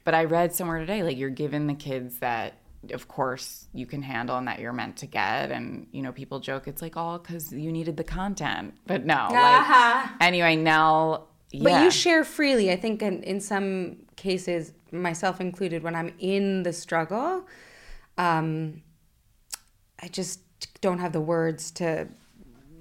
[0.05, 2.55] But I read somewhere today, like you're given the kids that,
[2.90, 5.52] of course, you can handle and that you're meant to get.
[5.52, 8.74] And, you know, people joke it's like all because you needed the content.
[8.88, 9.28] But no.
[9.31, 11.28] Like, anyway, Nell.
[11.61, 12.72] But you share freely.
[12.72, 17.46] I think in, in some cases, myself included, when I'm in the struggle,
[18.18, 18.83] um,
[20.03, 20.41] I just
[20.81, 22.09] don't have the words to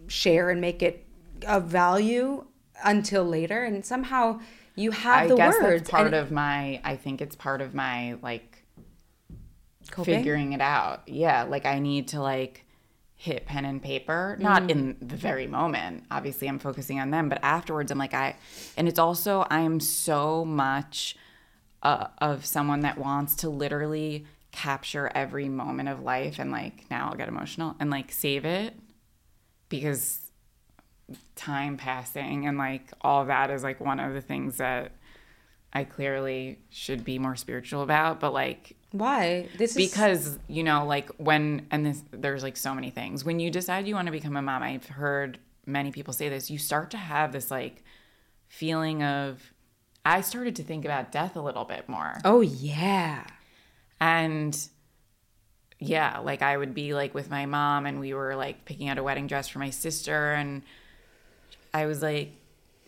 [0.08, 1.06] share and make it
[1.48, 2.46] of value
[2.84, 3.64] until later.
[3.64, 4.40] And somehow
[4.76, 5.82] you have I the guess words.
[5.84, 6.82] that's part and of my.
[6.84, 8.64] I think it's part of my like
[9.92, 10.16] coping.
[10.18, 11.04] figuring it out.
[11.08, 12.66] Yeah, like I need to like
[13.16, 14.70] hit pen and paper, not Mm.
[14.72, 16.06] in the very moment.
[16.10, 18.36] Obviously, I'm focusing on them, but afterwards, I'm like I.
[18.78, 21.16] And it's also I am so much
[21.84, 27.10] uh, of someone that wants to literally capture every moment of life and like now
[27.10, 28.76] I'll get emotional and like save it
[29.70, 30.32] because
[31.36, 34.92] time passing and like all that is like one of the things that
[35.74, 39.48] I clearly should be more spiritual about, but like Why?
[39.58, 43.40] This is because you know like when and this there's like so many things when
[43.40, 46.58] you decide you want to become a mom i've heard many people say this you
[46.58, 47.84] start to have this like
[48.50, 49.54] feeling of
[50.04, 53.26] i started to think about death a little bit more Oh yeah.
[54.02, 54.68] And
[55.80, 58.98] yeah like i would be like with my mom and we were like picking out
[58.98, 60.62] a wedding dress for my sister and
[61.74, 62.34] i was like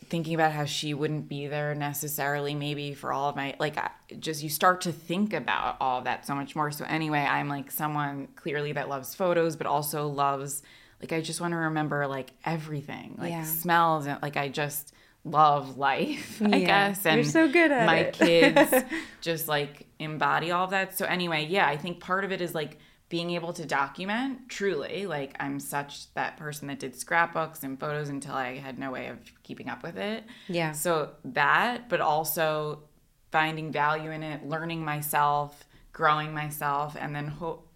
[0.10, 3.90] thinking about how she wouldn't be there necessarily maybe for all of my like I,
[4.20, 7.48] just you start to think about all of that so much more so anyway i'm
[7.48, 10.62] like someone clearly that loves photos but also loves
[11.02, 13.44] like i just want to remember like everything like Yeah.
[13.44, 14.94] smells and like i just
[15.26, 16.66] love life i Yeah.
[16.90, 18.14] guess and You're so good at my it.
[18.20, 18.74] kids
[19.22, 22.54] just like embody all of that so anyway yeah i think part of it is
[22.54, 27.80] like being able to document truly like i'm such that person that did scrapbooks and
[27.80, 30.74] photos until i had no way of keeping up with it Yeah.
[30.74, 32.84] so that but also
[33.32, 37.70] finding value in it learning myself growing myself and then hope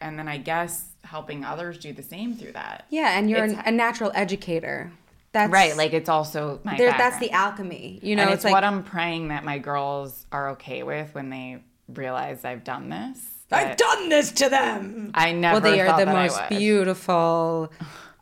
[0.00, 3.60] and then i guess helping others do the same through that Yeah, and you're an,
[3.66, 4.92] a natural educator.
[5.32, 7.98] That's right like it's also my there, that's the alchemy.
[8.02, 11.14] You know, and it's, it's, like what I'm praying that my girls are okay with
[11.14, 13.18] when they realize I've done this.
[13.50, 15.10] I've done this to them.
[15.14, 15.60] I never.
[15.60, 17.70] well, they are the most beautiful,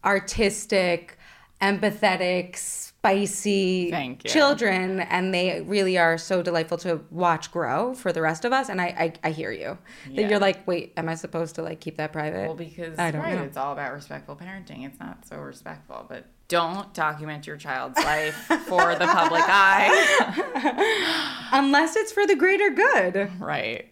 [0.05, 1.19] artistic,
[1.63, 8.45] empathetic, spicy children, and they really are so delightful to watch grow for the rest
[8.45, 8.69] of us.
[8.69, 9.79] And I, I, I hear you
[10.15, 12.47] that you're like, wait, am I supposed to like keep that private?
[12.47, 13.43] Well, because I don't right, know.
[13.45, 14.85] it's all about respectful parenting.
[14.87, 18.35] It's not so respectful, but don't document your child's life
[18.67, 21.49] for the public eye.
[21.53, 23.31] Unless it's for the greater good.
[23.41, 23.89] Right.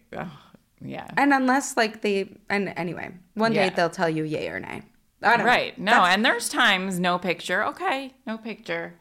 [0.81, 1.09] Yeah.
[1.17, 3.65] And unless like they and anyway, one Yeah.
[3.65, 4.83] date they'll tell you yay or nay.
[5.21, 5.45] Don't know.
[5.45, 5.77] Right.
[5.79, 7.65] No, That's- and there's times no picture.
[7.65, 8.95] Okay, no picture.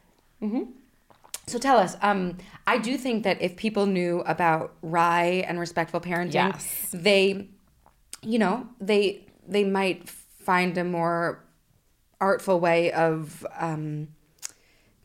[1.48, 6.02] So tell us, um, I do think that if people knew about RIE and respectful
[6.02, 6.90] parenting, Yes.
[6.94, 7.48] they,
[8.22, 11.44] you know, they they might find a more
[12.20, 14.10] artful way of um,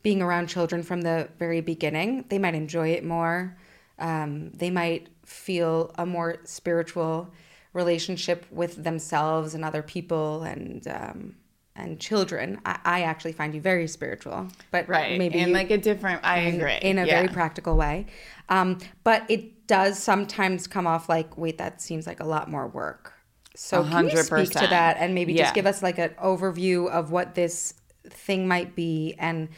[0.01, 2.25] being around children from the very beginning.
[2.27, 3.57] They might enjoy it more.
[3.99, 7.31] Um, they might feel a more spiritual
[7.73, 11.35] relationship with themselves and other people and um,
[11.75, 12.61] and children.
[12.65, 15.17] I, I actually find you very spiritual, but Right.
[15.17, 16.21] maybe in like a different.
[16.23, 16.77] I agree.
[16.81, 17.15] in a Yeah.
[17.15, 18.05] very practical way.
[18.49, 22.67] Um, but it does sometimes come off like, wait, that seems like a lot more
[22.67, 23.13] work.
[23.55, 25.43] So can you speak to that and maybe Yeah.
[25.43, 27.73] just give us like an overview of what this
[28.09, 29.49] thing might be and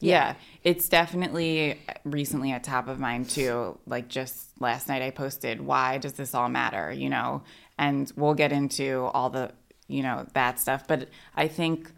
[0.00, 0.34] Yeah.
[0.62, 3.78] it's definitely recently at top of mind too.
[3.86, 7.42] Like just last night, I posted, "Why does this all matter?" You know,
[7.78, 9.52] and we'll get into all the
[9.88, 10.86] you know that stuff.
[10.86, 11.90] But I think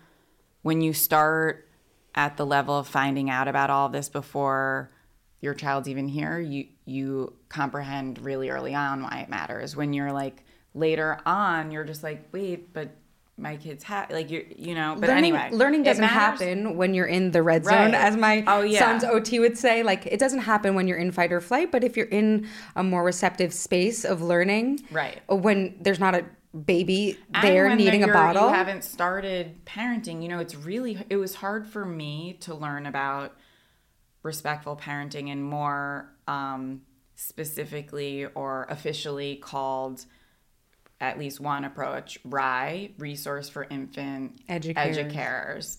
[0.62, 1.68] when you start
[2.14, 4.90] at the level of finding out about all this before
[5.40, 9.76] your child's even here, you you comprehend really early on why it matters.
[9.76, 10.44] When you're like
[10.74, 12.90] later on, you're just like, wait, but
[13.38, 14.96] my kids have like you you know.
[14.98, 17.94] But learning, anyway, learning doesn't happen when you're in the red zone, Right.
[17.94, 18.78] as my Oh, yeah.
[18.80, 19.82] son's OT would say.
[19.82, 22.82] Like it doesn't happen when you're in fight or flight, but if you're in a
[22.82, 25.20] more receptive space of learning, Right.
[25.28, 26.24] When there's not a
[26.64, 30.22] baby there needing a bottle, You haven't started parenting.
[30.22, 33.36] You know, it's really it was hard for me to learn about
[34.22, 36.82] respectful parenting and more um,
[37.14, 40.04] specifically or officially called
[41.00, 44.96] at least one approach, RIE, Resource for Infant Educators.
[44.96, 45.76] Educarers.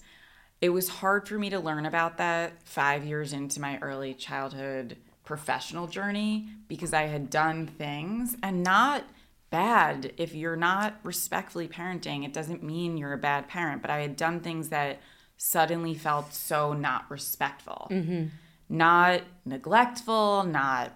[0.62, 4.98] It was hard for me to learn about that five years into my early childhood
[5.24, 9.04] professional journey because I had done things and not
[9.50, 10.14] bad.
[10.18, 14.16] If you're not respectfully parenting, it doesn't mean you're a bad parent, but I had
[14.16, 15.00] done things that
[15.38, 18.26] suddenly felt so not respectful, mm-hmm.
[18.70, 20.94] not neglectful, not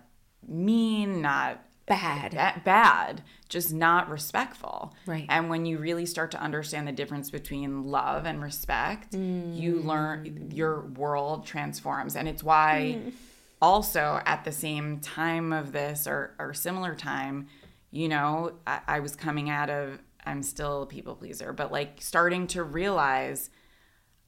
[0.47, 2.32] mean, not bad.
[2.32, 4.96] ba- bad, just not respectful.
[5.06, 5.26] Right.
[5.30, 9.86] And when you really start to understand the difference between love and respect, you mm.
[9.86, 12.16] learn your world transforms.
[12.16, 13.14] And it's why mm.
[13.62, 17.48] also at the same time of this or, or similar time,
[17.92, 22.02] you know, I, I was coming out of I'm still a people pleaser, but like
[22.02, 23.50] starting to realize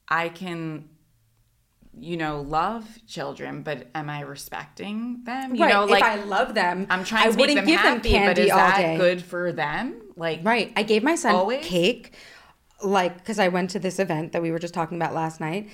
[0.07, 0.89] I can
[1.97, 5.55] you know, love children, but am I respecting them?
[5.55, 5.73] You right.
[5.73, 8.11] know, like if I love them, I'm trying I to make wouldn't them give happy,
[8.11, 8.97] them but candy is all that day.
[8.97, 10.01] good for them?
[10.15, 10.71] Like, Right.
[10.75, 11.65] I gave my son Always?
[11.65, 12.13] cake,
[12.83, 15.69] like, because I went to this event that we were just talking about last night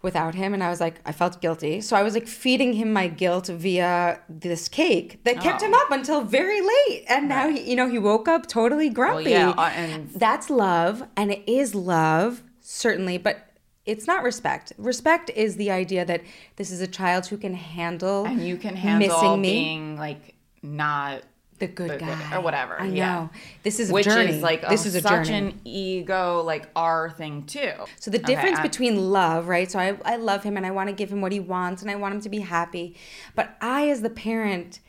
[0.00, 0.54] without him.
[0.54, 1.80] And I was like, I felt guilty.
[1.80, 5.66] So I was like feeding him my guilt via this cake that kept Oh.
[5.66, 7.04] him up until very late.
[7.08, 9.30] And now, he, you know, he woke up totally grumpy.
[9.30, 11.02] yeah, uh, and- That's love.
[11.16, 13.18] And it is love, certainly.
[13.18, 13.47] But
[13.88, 14.72] it's not respect.
[14.78, 16.20] Respect is the idea that
[16.56, 19.50] this is a child who can handle and you can handle missing me.
[19.52, 21.22] being like not
[21.58, 22.78] the good the good- guy or whatever.
[22.80, 22.94] I know.
[22.94, 23.28] yeah.
[23.62, 24.30] This is a which journey.
[24.36, 25.48] is like this a- is a such journey.
[25.52, 27.72] an ego like our thing too.
[27.98, 29.68] So the difference I- between love, right?
[29.70, 31.90] So I, I love him and I want to give him what he wants and
[31.90, 32.94] I want him to be happy.
[33.34, 34.80] But I, as the parent,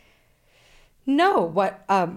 [1.05, 2.09] know what a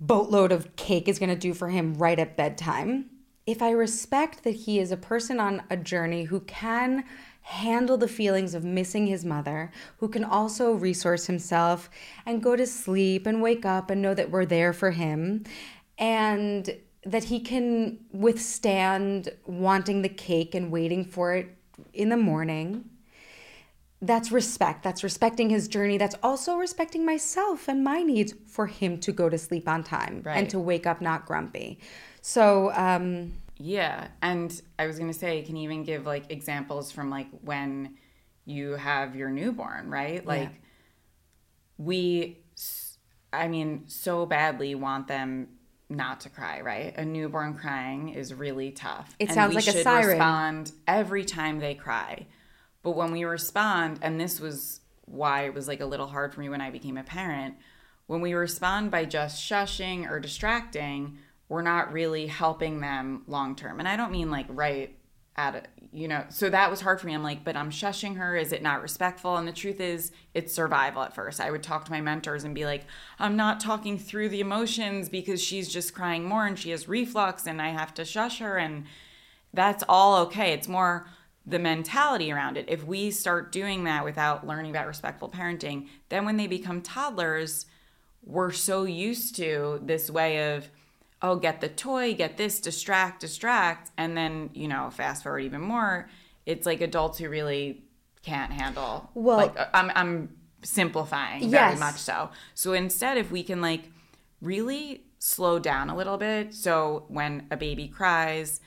[0.00, 3.06] boatload of cake is going to do for him right at bedtime.
[3.48, 7.04] If I respect that he is a person on a journey who can
[7.40, 11.88] handle the feelings of missing his mother, who can also resource himself
[12.26, 15.44] and go to sleep and wake up and know that we're there for him,
[15.96, 16.76] and
[17.06, 21.56] that he can withstand wanting the cake and waiting for it
[21.94, 22.84] in the morning
[24.00, 24.84] that's respect.
[24.84, 25.98] That's respecting his journey.
[25.98, 30.22] That's also respecting myself and my needs for him to go to sleep on time
[30.26, 31.80] and to wake up not grumpy.
[32.28, 37.08] So, um, Yeah, and I was gonna say, can you even give like examples from
[37.08, 37.96] like when
[38.44, 40.24] you have your newborn, right?
[40.26, 40.60] Like
[41.78, 42.40] we,
[43.32, 45.48] I mean, so badly want them
[45.88, 46.94] not to cry, right?
[46.98, 49.16] A newborn crying is really tough.
[49.18, 50.08] It and sounds we like a siren.
[50.08, 52.26] Respond every time they cry,
[52.82, 56.40] but when we respond, and this was why it was like a little hard for
[56.40, 57.54] me when I became a parent.
[58.06, 61.18] When we respond by just shushing or distracting,
[61.48, 63.78] we're not really helping them long term.
[63.78, 64.94] And I don't mean like right
[65.36, 66.24] at it, you know.
[66.30, 67.14] So that was hard for me.
[67.14, 68.36] I'm like, but I'm shushing her.
[68.36, 69.36] Is it not respectful?
[69.36, 71.40] And the truth is, it's survival at first.
[71.40, 72.84] I would talk to my mentors and be like,
[73.18, 77.46] I'm not talking through the emotions because she's just crying more and she has reflux
[77.46, 78.58] and I have to shush her.
[78.58, 78.84] And
[79.54, 80.52] that's all okay.
[80.52, 81.06] It's more
[81.46, 82.66] the mentality around it.
[82.68, 87.64] If we start doing that without learning about respectful parenting, then when they become toddlers,
[88.24, 90.68] we're so used to this way of
[91.22, 93.90] oh get the toy get this distract distract.
[93.96, 96.08] And then you know fast forward even more
[96.46, 97.82] it's like adults who really
[98.22, 101.78] can't handle Well- like uh, i'm, I'm simplifying very Yes.
[101.80, 102.30] much so.
[102.54, 103.90] So instead if we can like
[104.40, 108.60] really slow down a little bit so when a baby cries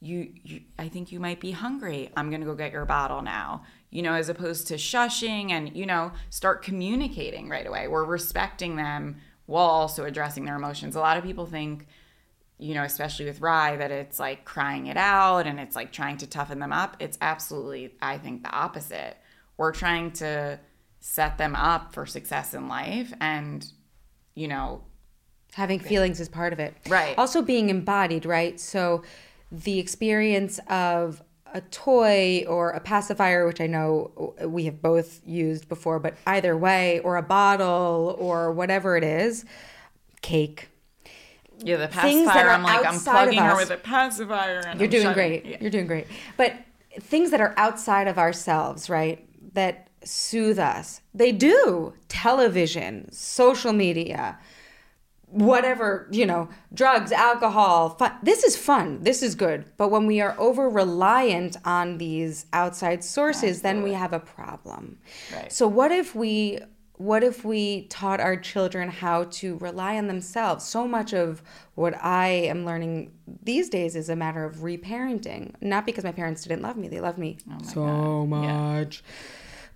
[0.00, 2.10] you, you i think you might be hungry.
[2.16, 3.62] I'm gonna go get your bottle now.
[3.90, 7.88] You know as opposed to shushing and you know start communicating right away.
[7.88, 9.16] We're respecting them
[9.46, 10.96] while also addressing their emotions.
[10.96, 11.86] A lot of people think
[12.56, 16.16] you know especially with RIE that it's like crying it out and it's like trying
[16.18, 16.96] to toughen them up.
[17.00, 19.16] It's absolutely i think the opposite.
[19.56, 20.58] We're trying to
[21.00, 23.66] set them up for success in life and
[24.34, 24.82] you know
[25.52, 26.74] having feelings is part of it.
[26.88, 27.16] Right.
[27.18, 28.58] also being embodied right?
[28.58, 29.02] So
[29.50, 31.22] the experience of
[31.54, 36.56] a toy or a pacifier which i know we have both used before but either
[36.56, 39.44] way or a bottle or whatever it is
[40.20, 40.68] cake.
[41.60, 45.02] Yeah the pacifier i'm like i'm plugging her with a pacifier and you're I'm doing
[45.04, 45.44] shutting- great.
[45.46, 45.56] yeah.
[45.60, 46.06] you're doing great.
[46.36, 46.54] But
[47.00, 51.00] things that are outside of ourselves right that soothe us.
[51.14, 51.94] They do.
[52.08, 54.38] Television social media
[55.34, 58.12] whatever you know drugs alcohol fun.
[58.22, 59.64] this is fun this is good.
[59.76, 64.98] But when we are over reliant on these outside sources then we have a problem.
[65.34, 65.52] Right.
[65.52, 66.60] so what if we
[66.96, 70.64] what if we taught our children how to rely on themselves?
[70.64, 71.42] So much of
[71.74, 73.10] what i am learning
[73.42, 77.00] these days is a matter of reparenting not because my parents didn't love me they
[77.00, 79.02] love me oh so much.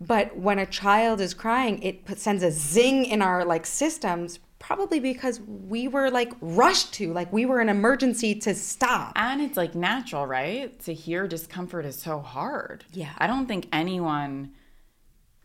[0.01, 4.39] But when a child is crying it put, sends a zing in our like systems
[4.59, 9.13] probably because we were like rushed to like we were an emergency to stop.
[9.17, 10.79] And it's like natural right?
[10.81, 12.85] To hear discomfort is so hard.
[12.93, 13.13] Yeah.
[13.19, 14.53] i don't think anyone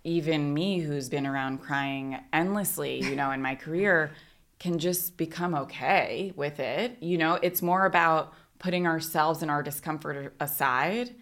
[0.03, 4.11] even me who's been around crying endlessly you know in my career
[4.59, 6.97] can just become okay with it.
[7.01, 11.13] You know it's more about putting ourselves and our discomfort aside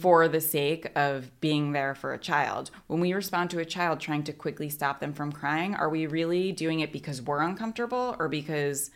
[0.00, 2.70] for the sake of being there for a child.
[2.86, 6.06] When we respond to a child trying to quickly stop them from crying are we
[6.06, 8.90] really doing it because we're uncomfortable or because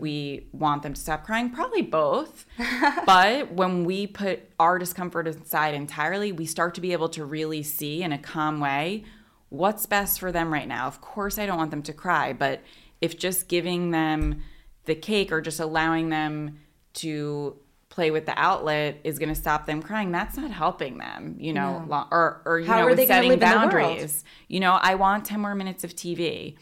[0.00, 1.50] we want them to stop crying?
[1.50, 2.46] Probably both.
[3.04, 7.62] But when we put our discomfort aside entirely we start to be able to really
[7.62, 9.04] see in a calm way
[9.50, 10.86] what's best for them right now.
[10.86, 12.62] Of course i don't want them to cry but
[13.00, 14.42] if just giving them
[14.86, 16.58] the cake or just allowing them
[16.94, 17.56] to
[17.96, 21.52] play with the outlet is going to stop them crying that's not helping them you
[21.52, 24.94] know lo- or or you How know are they setting the boundaries you know i
[24.94, 26.56] want 10 more minutes of tv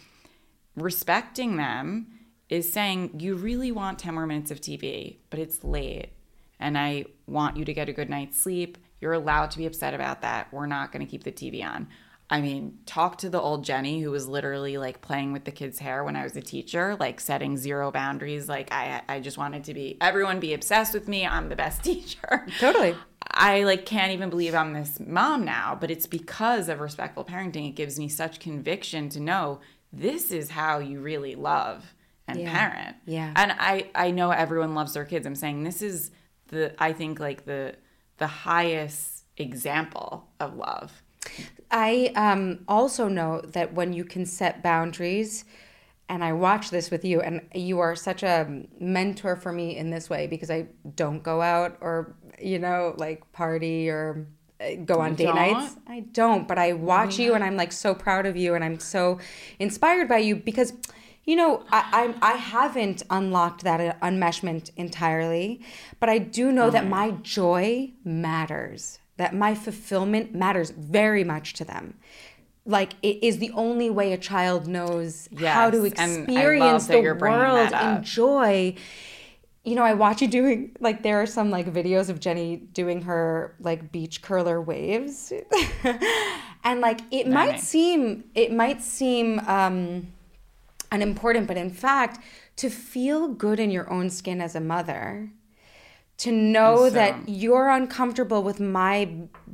[0.77, 2.07] respecting them
[2.49, 6.11] is saying you really want 10 more minutes of TV, but it's late
[6.61, 8.79] and I want you to get a good night's sleep.
[9.01, 10.53] You're allowed to be upset about that.
[10.53, 11.89] We're not going to keep the TV on.
[12.31, 15.79] I mean, talk to the old Jennie who was literally like playing with the kids'
[15.79, 18.49] hair when I was a teacher, like setting zero boundaries.
[18.49, 21.27] Like I I just wanted to be everyone be obsessed with me.
[21.27, 22.47] I'm the best teacher.
[22.59, 22.95] Totally.
[23.31, 27.69] I like can't even believe I'm this mom now, but it's because of respectful parenting.
[27.69, 29.61] It gives me such conviction to know
[29.93, 31.95] this is how you really love
[32.27, 32.53] and Yeah.
[32.53, 32.97] parent.
[33.07, 33.33] Yeah.
[33.37, 35.27] And I I know everyone loves their kids.
[35.27, 36.11] I'm saying this is
[36.49, 37.75] the I think like the
[38.17, 41.03] the highest example of love.
[41.71, 45.45] I um, also know that when you can set boundaries,
[46.09, 49.91] and I watch this with you, and you are such a mentor for me in
[49.91, 54.27] this way because I don't go out or, you know, like party or
[54.61, 55.35] uh, go on You date don't?
[55.35, 55.77] nights.
[55.87, 58.79] I don't, but I watch you and I'm like so proud of you and I'm
[58.79, 59.19] so
[59.59, 60.73] inspired by you because.
[61.27, 65.63] You know, I, I I haven't unlocked that enmeshment entirely,
[65.99, 68.99] but I do know that my joy matters.
[69.17, 71.95] That my fulfillment matters very much to them.
[72.67, 76.87] Like it is the only way a child knows how to Yes, I love experience
[76.87, 78.75] the world and joy.
[79.65, 83.03] You know, I watch you doing like there are some like videos of Jennie doing
[83.03, 85.33] her like beach curler waves,
[86.65, 90.09] and like it might seem it might seem um,
[90.91, 92.19] unimportant, but in fact,
[92.57, 95.31] to feel good in your own skin as a mother,
[96.19, 99.09] to know Is, that you're uncomfortable with my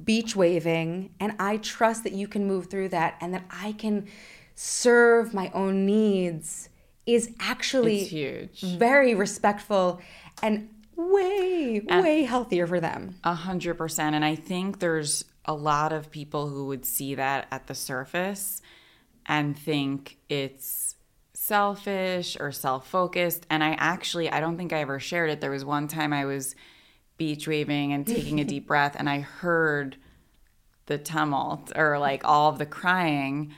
[0.05, 4.09] beach waving and I trust that you can move through that and that I can
[4.55, 6.69] serve my own needs
[7.07, 8.61] is actually huge.
[8.61, 10.01] very respectful
[10.43, 13.17] and way way healthier for them.
[13.25, 14.15] A hundred percent.
[14.15, 18.61] And I think there's a lot of people who would see that at the surface
[19.27, 20.90] and think it's
[21.51, 23.45] selfish or self-focused.
[23.51, 25.41] And I actually, I don't think I ever shared it.
[25.41, 26.55] There was one time I was
[27.17, 29.97] beach waving and taking a deep breath, and I heard
[30.87, 33.53] the tumult or like all of the crying.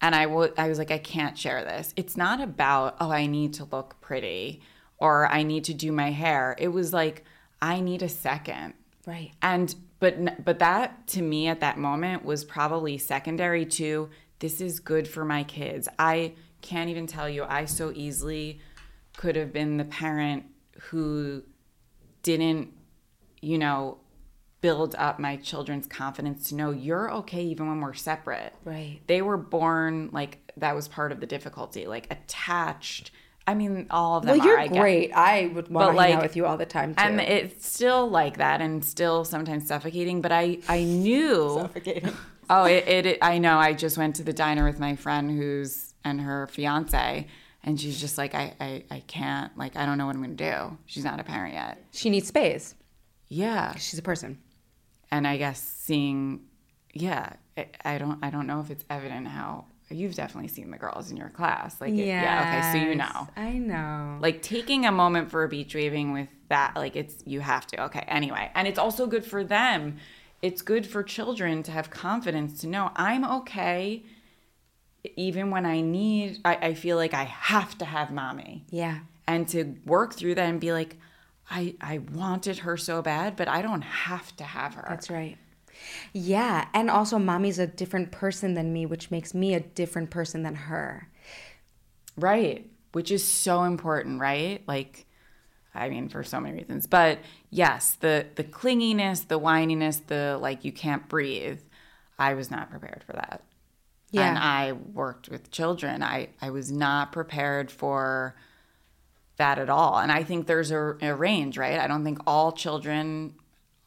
[0.00, 1.94] and I I was like, I can't share this.
[1.94, 4.60] It's not about, oh, I need to look pretty
[4.98, 6.56] or I need to do my hair.
[6.58, 7.22] It was like,
[7.62, 8.74] I need a second.
[9.06, 9.30] Right.
[9.40, 14.10] And but but that to me at that moment was probably secondary to
[14.40, 15.88] this is good for my kids.
[16.00, 18.60] I can't even tell you I so easily
[19.16, 20.44] could have been the parent
[20.90, 21.42] who
[22.22, 22.72] didn't
[23.40, 23.98] you know
[24.60, 28.52] build up my children's confidence to know you're okay even when we're separate.
[28.64, 28.98] Right.
[29.06, 33.12] They were born like that was part of the difficulty, like attached.
[33.46, 34.60] I mean, all of them Well, you're are.
[34.62, 35.12] I great.
[35.12, 37.00] I would want But, to hang out with you all the time too.
[37.02, 42.12] and it's still like that and still sometimes suffocating but i i knew suffocating.
[42.50, 45.30] oh it, it, it i know i just went to the diner with my friend
[45.30, 47.26] who's and her fiance
[47.64, 50.34] and she's just like I, I i can't like i don't know what i'm gonna
[50.34, 50.78] do.
[50.86, 51.82] She's not a parent yet.
[51.92, 52.74] She needs space.
[53.28, 53.74] yeah.
[53.76, 54.38] She's a person.
[55.10, 56.40] and i guess seeing
[56.94, 60.76] yeah I, I don't i don't know if it's evident how you've definitely seen the
[60.76, 61.80] girls in your class.
[61.80, 63.28] Like it, yeah okay so you know.
[63.36, 64.18] I know.
[64.20, 67.84] like taking a moment for a beach waving with that like it's you have to
[67.84, 68.50] okay anyway.
[68.54, 69.96] And it's also good for them.
[70.40, 74.04] It's good for children to have confidence to know i'm okay
[75.16, 79.00] even when i need i, I feel like i have to have mommy Yeah.
[79.26, 80.96] and to work through that and be like
[81.50, 85.36] i i wanted her so bad but i don't have to have her That's right.
[86.12, 90.42] Yeah, and also mommy's a different person than me, which makes me a different person
[90.42, 91.08] than her.
[92.16, 92.68] Right.
[92.92, 94.62] Which is so important, right?
[94.66, 95.06] Like
[95.74, 96.88] I mean for so many reasons.
[96.88, 101.60] But yes, the the clinginess, the whininess, the like you can't breathe.
[102.18, 103.42] I was not prepared for that.
[104.10, 104.28] Yeah.
[104.28, 106.02] And I worked with children.
[106.02, 108.34] I I was not prepared for
[109.36, 109.98] that at all.
[109.98, 111.78] And I think there's a, a range, right?
[111.78, 113.34] I don't think all children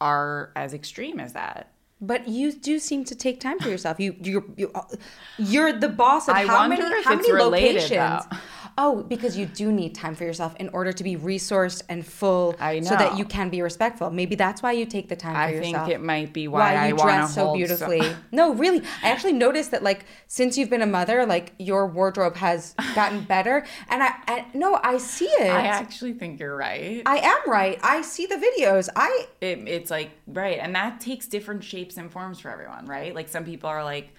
[0.00, 1.72] are as extreme as that.
[2.00, 4.00] But you do seem to take time for yourself.
[4.00, 4.72] You you're you,
[5.38, 8.24] you're the boss of I how wonder many how many related, locations?
[8.30, 8.36] though.
[8.78, 12.54] Oh, because you do need time for yourself in order to be resourced and full,
[12.58, 14.10] I so that you can be respectful.
[14.10, 16.80] Maybe that's why you take the time for I think it might be why, why
[16.80, 18.02] I you dress so beautifully.
[18.32, 18.82] no, really.
[19.02, 23.22] I actually noticed that like since you've been a mother, like your wardrobe has gotten
[23.34, 23.64] better.
[23.88, 25.50] And I, I no, I see it.
[25.50, 27.02] I actually think you're right.
[27.06, 27.78] I am right.
[27.82, 28.88] I see the videos.
[28.96, 33.14] I it, it's like right and that takes different shapes and forms for everyone right
[33.14, 34.14] like some people are like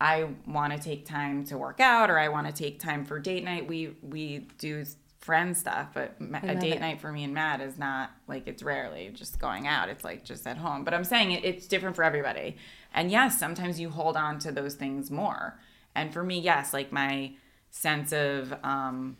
[0.00, 3.18] i want to take time to work out or i want to take time for
[3.18, 3.66] date night.
[3.66, 4.84] We we do
[5.20, 6.80] friend stuff but a date it.
[6.80, 9.90] night for me and matt is not like it's rarely just going out.
[9.90, 10.82] It's like just at home.
[10.82, 12.56] But i'm saying it, it's different for everybody.
[12.94, 15.58] And yes sometimes you hold on to those things more.
[15.94, 17.32] And for me yes like my
[17.70, 19.18] sense of um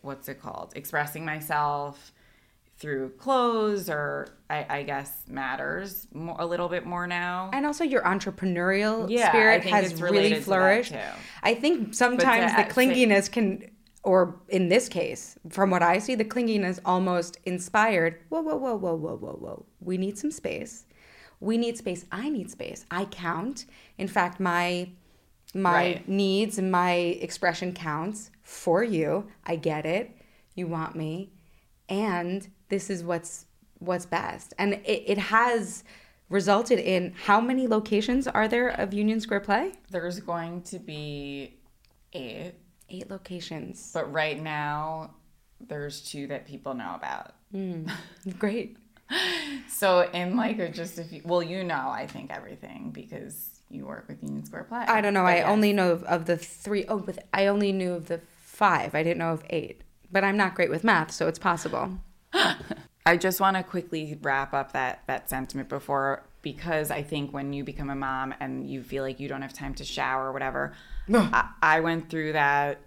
[0.00, 0.72] what's it called?
[0.74, 2.12] Expressing myself
[2.82, 7.48] through clothes or I, I guess matters more, a little bit more now.
[7.52, 10.94] and also your entrepreneurial Yeah, spirit has really related to that, flourished.
[11.44, 13.70] I think sometimes to- the clinginess can,
[14.02, 18.18] or in this case, from what I see, the clinginess almost inspired.
[18.30, 19.66] Whoa, whoa, whoa, whoa, whoa, whoa, whoa.
[19.80, 20.84] We need some space.
[21.38, 22.04] We need space.
[22.10, 22.84] I need space.
[22.90, 23.64] I count.
[23.96, 24.90] In fact, my
[25.54, 26.08] my Right.
[26.08, 26.92] needs and my
[27.26, 29.28] expression counts for you.
[29.44, 30.10] I get it.
[30.54, 31.30] You want me,
[31.88, 33.44] and this is what's
[33.80, 34.54] what's best.
[34.58, 35.84] And it, it has
[36.30, 39.72] resulted in how many locations are there of Union Square Play?
[39.90, 41.58] There's going to be
[42.14, 42.54] eight,
[42.88, 43.90] Eight locations.
[43.92, 45.10] but right now
[45.60, 47.34] there's two that people know about.
[47.50, 47.88] Hmm.
[48.38, 48.78] Great.
[49.68, 54.06] So in like just a few, well, you know, I think everything because you work
[54.08, 54.84] with Union Square Play.
[54.88, 55.24] I don't know.
[55.24, 55.48] But I yes.
[55.48, 56.86] only know of, of the three.
[56.88, 58.94] Oh, but I only knew of the five.
[58.94, 59.82] I didn't know of eight.
[60.10, 61.98] But I'm not great with math, so it's possible.
[63.06, 67.52] I just want to quickly wrap up that that sentiment before because I think when
[67.52, 70.32] you become a mom and you feel like you don't have time to shower or
[70.32, 70.72] whatever,
[71.32, 72.80] I, I went through that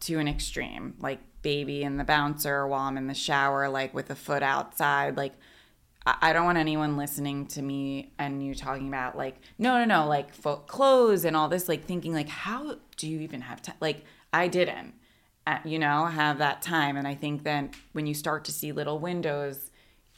[0.00, 4.10] to an extreme, like baby in the bouncer while I'm in the shower, like with
[4.10, 5.34] a foot outside, like.
[6.06, 9.86] I I don't want anyone listening to me and you talking about like no no
[9.86, 13.62] no like foot clothes and all this like thinking like how do you even have
[13.62, 14.92] time like I didn't
[15.46, 16.96] Uh, you know have that time.
[16.96, 19.70] And I think that when you start to see little windows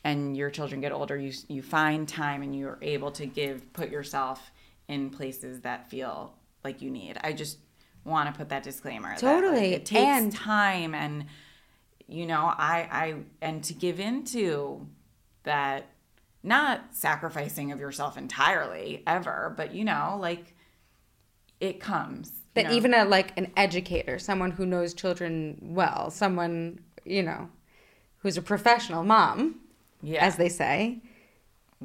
[0.05, 3.91] and your children get older you you find time and you're able to give put
[3.91, 4.53] yourself
[4.89, 7.19] in places that feel like you need.
[7.25, 7.59] I just
[8.05, 9.73] want to put that disclaimer that, like, Totally.
[9.75, 11.27] it takes And- time and
[12.07, 14.87] you know I I and to give into
[15.43, 15.87] that
[16.45, 20.55] not sacrificing of yourself entirely ever but you know like
[21.59, 22.73] it comes That know?
[22.73, 27.49] even a like an educator, someone who knows children well, someone you know,
[28.19, 29.61] who's a professional mom,
[30.03, 30.99] yeah as they say,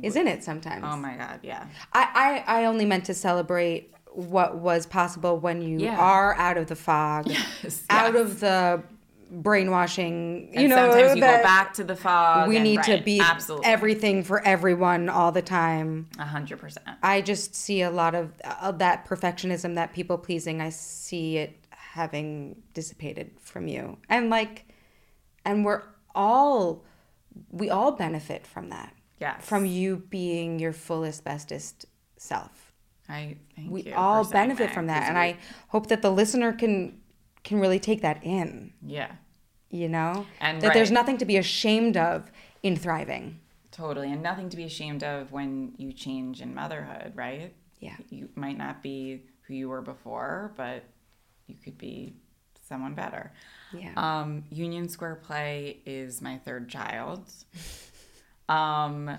[0.01, 0.83] is in it sometimes.
[0.87, 5.61] oh my god yeah I, I I only meant to celebrate what was possible when
[5.61, 5.97] you Yeah.
[5.99, 8.21] are out of the fog, Yes, out yes.
[8.23, 8.83] of the
[9.31, 10.49] brainwashing.
[10.53, 12.49] You And know, sometimes you that go back to the fog.
[12.49, 16.07] we need to be absolutely everything for everyone all the time.
[16.19, 16.85] a hundred percent.
[17.01, 20.61] I just see a lot of, uh, of that perfectionism, that people pleasing.
[20.61, 24.65] I see it having dissipated from you, and like,
[25.45, 25.83] and we're
[26.15, 26.83] all,
[27.51, 28.93] we all benefit from that.
[29.19, 29.45] Yes.
[29.45, 31.85] From you being your fullest, bestest
[32.17, 32.73] self.
[33.07, 33.93] I thank We you.
[33.93, 36.97] all for saying benefit from that, and we- I hope that the listener can
[37.43, 38.71] can really take that in.
[38.85, 39.13] yeah,
[39.71, 42.29] You know, And that there's nothing to be ashamed of
[42.61, 43.39] in thriving.
[43.71, 47.53] totally, and nothing to be ashamed of when you change in motherhood, right?
[47.79, 47.95] Yeah.
[48.09, 50.83] You might not be who you were before, but
[51.47, 52.13] you could be
[52.67, 53.31] someone better.
[53.73, 53.93] Yeah.
[53.95, 57.23] Um, Union Square Play is my third child.
[58.49, 59.09] Um,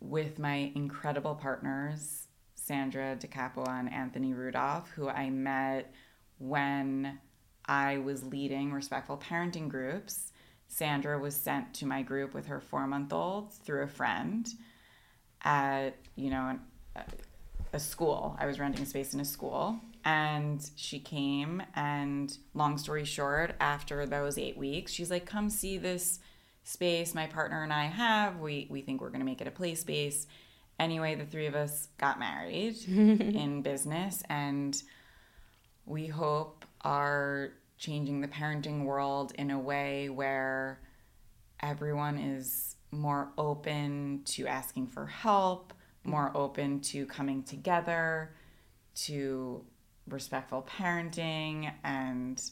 [0.00, 5.92] with my incredible partners, Sandra DeCapua and Anthony Rudolph, who I met
[6.38, 7.18] when
[7.70, 10.32] I was leading respectful parenting groups.
[10.66, 14.48] Sandra was sent to my group with her four month old through a friend
[15.42, 16.60] at, you know, an,
[17.72, 18.36] a school.
[18.40, 19.78] I was renting a space in a school.
[20.04, 25.78] And she came, and long story short, after those eight weeks, she's like, Come see
[25.78, 26.18] this
[26.64, 28.40] space my partner and I have.
[28.40, 30.26] We, we think we're going to make it a play space.
[30.80, 34.82] Anyway, the three of us got married in business, and
[35.86, 37.52] we hope are
[37.84, 40.78] changing the parenting world in a way where
[41.60, 45.72] everyone is more open to asking for help,
[46.04, 48.32] more open to coming together,
[48.94, 49.64] to
[50.06, 52.50] respectful parenting, and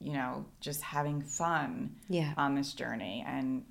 [0.00, 2.34] you know, just having fun Yeah.
[2.36, 3.64] on this journey and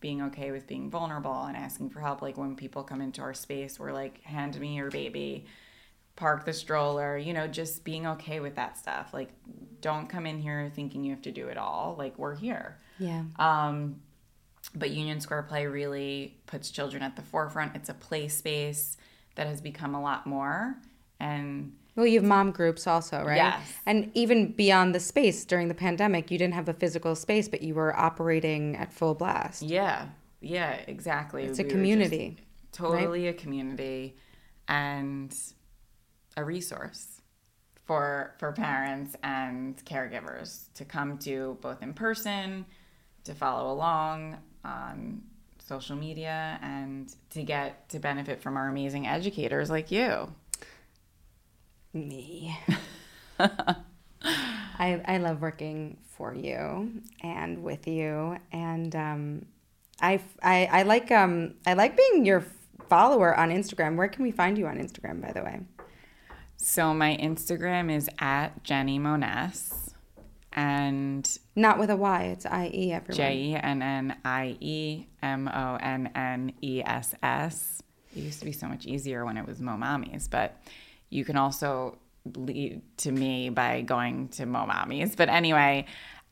[0.00, 2.20] being okay with being vulnerable and asking for help.
[2.22, 5.46] Like when people come into our space, we're like, hand me your baby,
[6.20, 9.14] park the stroller, you know, just being okay with that stuff.
[9.14, 9.30] Like,
[9.80, 11.96] don't come in here thinking you have to do it all.
[11.98, 12.78] Like, we're here.
[12.98, 13.22] Yeah.
[13.38, 14.00] Um,
[14.74, 17.74] but Union Square Play really puts children at the forefront.
[17.74, 18.98] It's a play space
[19.36, 20.76] that has become a lot more.
[21.18, 23.36] And Well, you have mom groups also, right?
[23.36, 23.72] Yes.
[23.86, 27.62] And even beyond the space during the pandemic, you didn't have a physical space, but
[27.62, 29.62] you were operating at full blast.
[29.62, 30.08] yeah,
[30.42, 31.44] yeah, exactly.
[31.44, 32.36] It's a We were community.
[32.72, 34.16] totally a community
[34.68, 35.34] and
[36.36, 37.20] a resource
[37.84, 42.64] for for parents and caregivers to come to both in person,
[43.24, 45.22] to follow along on
[45.58, 50.32] social media and to get to benefit from our amazing educators like you.
[51.92, 52.56] Me.
[53.40, 59.46] I, I love working for you and with you, and um,
[60.00, 62.44] I, I I like um I like being your
[62.88, 63.96] follower on Instagram.
[63.96, 65.60] Where can we find you on Instagram, by the way?
[66.62, 69.94] So my Instagram is at Jennie Monness
[70.52, 72.24] and Not with a Y.
[72.24, 72.92] It's I E.
[72.92, 73.16] Everyone.
[73.16, 77.82] J E N N I E M O N N E S S.
[78.14, 80.60] It used to be so much easier when it was Mo Mommies, but
[81.08, 81.96] you can also
[82.36, 85.16] lead to me by going to Mo Mommies.
[85.16, 85.86] But anyway,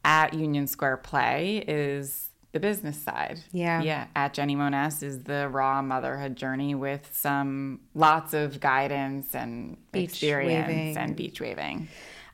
[0.04, 3.40] at Union Square Play is the business side.
[3.52, 3.82] Yeah.
[3.82, 4.06] Yeah.
[4.16, 10.10] At Jennie Monness is the raw motherhood journey with some lots of guidance and Beach
[10.10, 10.96] experience waving.
[10.96, 11.88] and beach waving.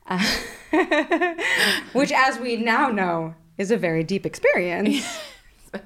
[1.93, 5.03] Which, as we now know, is a very deep experience.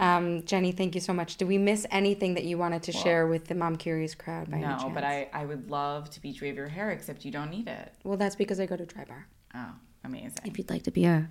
[0.00, 1.36] um, Jennie, thank you so much.
[1.36, 4.58] Did we miss anything that you wanted to share with the Mom Curious crowd by
[4.58, 7.68] No, but I, I would love to beach wave your hair, except you don't need
[7.68, 7.94] it.
[8.04, 9.24] Well, that's because I go to Drybar.
[9.54, 9.72] Oh,
[10.04, 10.42] amazing.
[10.44, 11.30] If you'd like to be a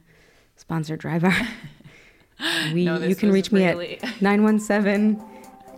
[0.60, 1.34] sponsored driver.
[2.74, 5.22] We, No, you can reach really- me at 917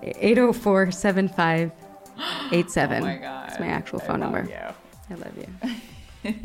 [0.03, 2.97] 804 7587.
[3.01, 3.49] Oh my god.
[3.49, 4.47] It's my actual I phone love number.
[4.51, 4.57] you.
[5.09, 5.33] I love
[6.23, 6.33] you.